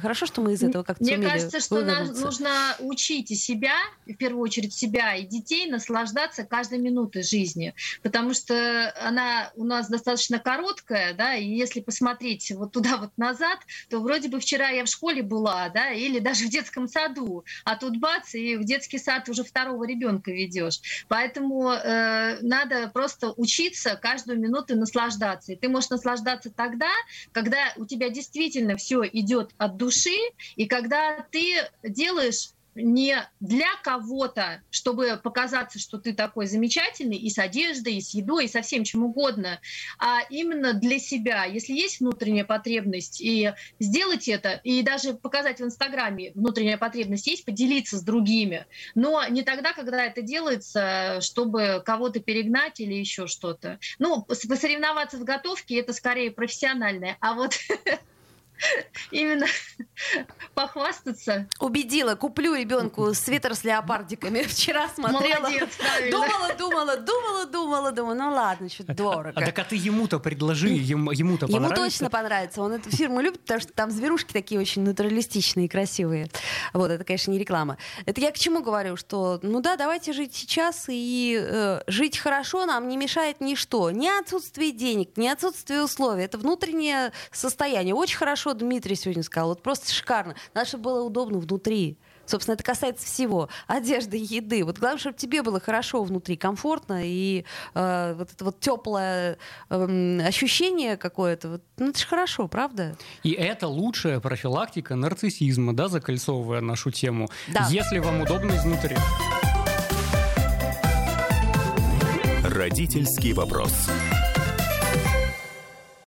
Хорошо, 0.00 0.26
что 0.26 0.40
мы 0.40 0.54
из 0.54 0.62
этого 0.62 0.82
как-то 0.82 1.04
Мне 1.04 1.18
кажется, 1.18 1.60
что 1.60 1.84
нам 1.84 2.08
нужно 2.08 2.76
учить 2.80 3.30
и 3.30 3.36
себя, 3.36 3.76
в 4.06 4.14
первую 4.14 4.42
очередь 4.42 4.74
себя 4.74 5.14
и 5.14 5.24
детей, 5.24 5.70
наслаждаться 5.70 6.44
каждой 6.44 6.78
минутой 6.78 7.22
жизни, 7.22 7.74
потому 8.02 8.34
что 8.34 8.92
она 9.00 9.52
у 9.54 9.64
нас 9.64 9.88
достаточно 9.88 10.38
короткая, 10.38 11.14
да, 11.14 11.34
и 11.34 11.46
если 11.46 11.80
посмотреть 11.80 12.50
вот 12.52 12.72
туда 12.72 12.96
вот 12.96 13.10
назад, 13.16 13.58
то 13.88 14.00
вроде 14.00 14.28
бы 14.28 14.40
вчера 14.40 14.68
я 14.70 14.84
в 14.84 14.88
школе 14.88 15.22
была, 15.22 15.68
да, 15.68 15.90
или 15.92 16.18
даже 16.18 16.46
в 16.46 16.50
детском 16.50 16.88
саду, 16.88 17.44
а 17.64 17.76
тут 17.76 17.98
бац, 17.98 18.34
и 18.34 18.56
в 18.56 18.64
детский 18.64 18.98
сад 18.98 19.28
уже 19.28 19.44
второго 19.44 19.86
ребенка 19.86 20.30
ведешь. 20.32 20.80
Поэтому 21.08 21.70
э, 21.70 22.38
надо 22.40 22.88
просто 22.92 23.32
учиться 23.36 23.96
каждую 23.96 24.40
минуту 24.40 24.76
наслаждаться. 24.76 25.52
И 25.52 25.56
ты 25.56 25.68
можешь 25.68 25.90
наслаждаться 25.90 26.50
тогда, 26.50 26.90
когда 27.32 27.72
у 27.76 27.86
тебя 27.86 28.08
действительно 28.08 28.23
действительно 28.24 28.76
все 28.76 29.04
идет 29.04 29.52
от 29.58 29.76
души, 29.76 30.16
и 30.56 30.66
когда 30.66 31.26
ты 31.30 31.68
делаешь 31.82 32.54
не 32.74 33.16
для 33.40 33.68
кого-то, 33.82 34.62
чтобы 34.70 35.20
показаться, 35.22 35.78
что 35.78 35.98
ты 35.98 36.12
такой 36.12 36.46
замечательный 36.46 37.16
и 37.16 37.30
с 37.30 37.38
одеждой, 37.38 37.94
и 37.94 38.00
с 38.00 38.14
едой, 38.14 38.46
и 38.46 38.48
со 38.48 38.62
всем 38.62 38.84
чем 38.84 39.04
угодно, 39.04 39.60
а 39.98 40.20
именно 40.30 40.72
для 40.72 40.98
себя. 40.98 41.44
Если 41.44 41.72
есть 41.72 42.00
внутренняя 42.00 42.44
потребность, 42.44 43.20
и 43.20 43.52
сделать 43.78 44.28
это, 44.28 44.60
и 44.64 44.82
даже 44.82 45.14
показать 45.14 45.60
в 45.60 45.64
Инстаграме 45.64 46.32
внутренняя 46.34 46.78
потребность 46.78 47.26
есть, 47.26 47.44
поделиться 47.44 47.98
с 47.98 48.02
другими, 48.02 48.66
но 48.94 49.26
не 49.28 49.42
тогда, 49.42 49.72
когда 49.72 50.04
это 50.04 50.22
делается, 50.22 51.20
чтобы 51.20 51.82
кого-то 51.84 52.20
перегнать 52.20 52.80
или 52.80 52.94
еще 52.94 53.26
что-то. 53.26 53.78
Ну, 53.98 54.22
посоревноваться 54.22 55.18
в 55.18 55.24
готовке— 55.24 55.78
это 55.80 55.92
скорее 55.92 56.30
профессиональное, 56.30 57.16
а 57.20 57.34
вот 57.34 57.54
именно 59.10 59.46
похвастаться. 60.54 61.48
Убедила, 61.60 62.14
куплю 62.14 62.54
ребенку 62.54 63.14
свитер 63.14 63.54
с 63.54 63.64
леопардиками. 63.64 64.42
Вчера 64.42 64.88
смотрела. 64.88 65.40
Молодец. 65.40 65.68
Думала, 66.10 66.54
думала, 66.58 66.96
думала, 66.96 67.46
думала, 67.46 67.92
думала. 67.92 68.14
Ну 68.14 68.30
ладно, 68.32 68.68
что-то 68.68 68.94
дорого. 68.94 69.32
А 69.34 69.40
так 69.44 69.58
а 69.58 69.64
ты 69.64 69.76
ему-то 69.76 70.18
предложи, 70.18 70.68
ему, 70.68 71.10
ему-то 71.10 71.46
Ему 71.46 71.68
понравится. 71.68 71.84
точно 71.84 72.10
понравится. 72.10 72.62
Он 72.62 72.72
эту 72.72 72.90
фирму 72.90 73.20
любит, 73.20 73.40
потому 73.40 73.60
что 73.60 73.72
там 73.72 73.90
зверушки 73.90 74.32
такие 74.32 74.60
очень 74.60 74.82
натуралистичные 74.82 75.66
и 75.66 75.68
красивые. 75.68 76.28
Вот, 76.72 76.90
это, 76.90 77.04
конечно, 77.04 77.30
не 77.30 77.38
реклама. 77.38 77.78
Это 78.06 78.20
я 78.20 78.30
к 78.30 78.38
чему 78.38 78.62
говорю, 78.62 78.96
что, 78.96 79.40
ну 79.42 79.60
да, 79.60 79.76
давайте 79.76 80.12
жить 80.12 80.34
сейчас, 80.34 80.86
и 80.88 81.38
э, 81.40 81.82
жить 81.86 82.18
хорошо 82.18 82.66
нам 82.66 82.88
не 82.88 82.96
мешает 82.96 83.40
ничто. 83.40 83.90
Ни 83.90 84.08
отсутствие 84.08 84.72
денег, 84.72 85.16
ни 85.16 85.26
отсутствие 85.26 85.82
условий. 85.82 86.24
Это 86.24 86.38
внутреннее 86.38 87.12
состояние. 87.32 87.94
Очень 87.94 88.18
хорошо 88.18 88.43
Дмитрий 88.52 88.96
сегодня 88.96 89.22
сказал. 89.22 89.48
Вот 89.48 89.62
просто 89.62 89.92
шикарно. 89.92 90.34
Надо, 90.52 90.68
чтобы 90.68 90.84
было 90.84 91.02
удобно 91.02 91.38
внутри. 91.38 91.98
Собственно, 92.26 92.54
это 92.54 92.64
касается 92.64 93.06
всего. 93.06 93.48
Одежды, 93.66 94.16
еды. 94.16 94.64
Вот 94.64 94.78
главное, 94.78 94.98
чтобы 94.98 95.16
тебе 95.16 95.42
было 95.42 95.60
хорошо 95.60 96.02
внутри, 96.02 96.36
комфортно, 96.36 97.00
и 97.04 97.44
э, 97.74 98.14
вот 98.16 98.32
это 98.32 98.44
вот 98.44 98.60
теплое 98.60 99.38
эм, 99.70 100.20
ощущение 100.20 100.96
какое-то, 100.96 101.48
вот, 101.48 101.62
ну 101.76 101.90
это 101.90 101.98
же 101.98 102.06
хорошо, 102.06 102.48
правда? 102.48 102.96
И 103.22 103.32
это 103.32 103.68
лучшая 103.68 104.20
профилактика 104.20 104.94
нарциссизма, 104.94 105.74
да, 105.74 105.88
закольцовывая 105.88 106.60
нашу 106.60 106.90
тему. 106.90 107.28
Да. 107.48 107.66
Если 107.70 107.98
вам 107.98 108.22
удобно 108.22 108.52
изнутри. 108.52 108.96
Родительский 112.42 113.32
вопрос. 113.32 113.88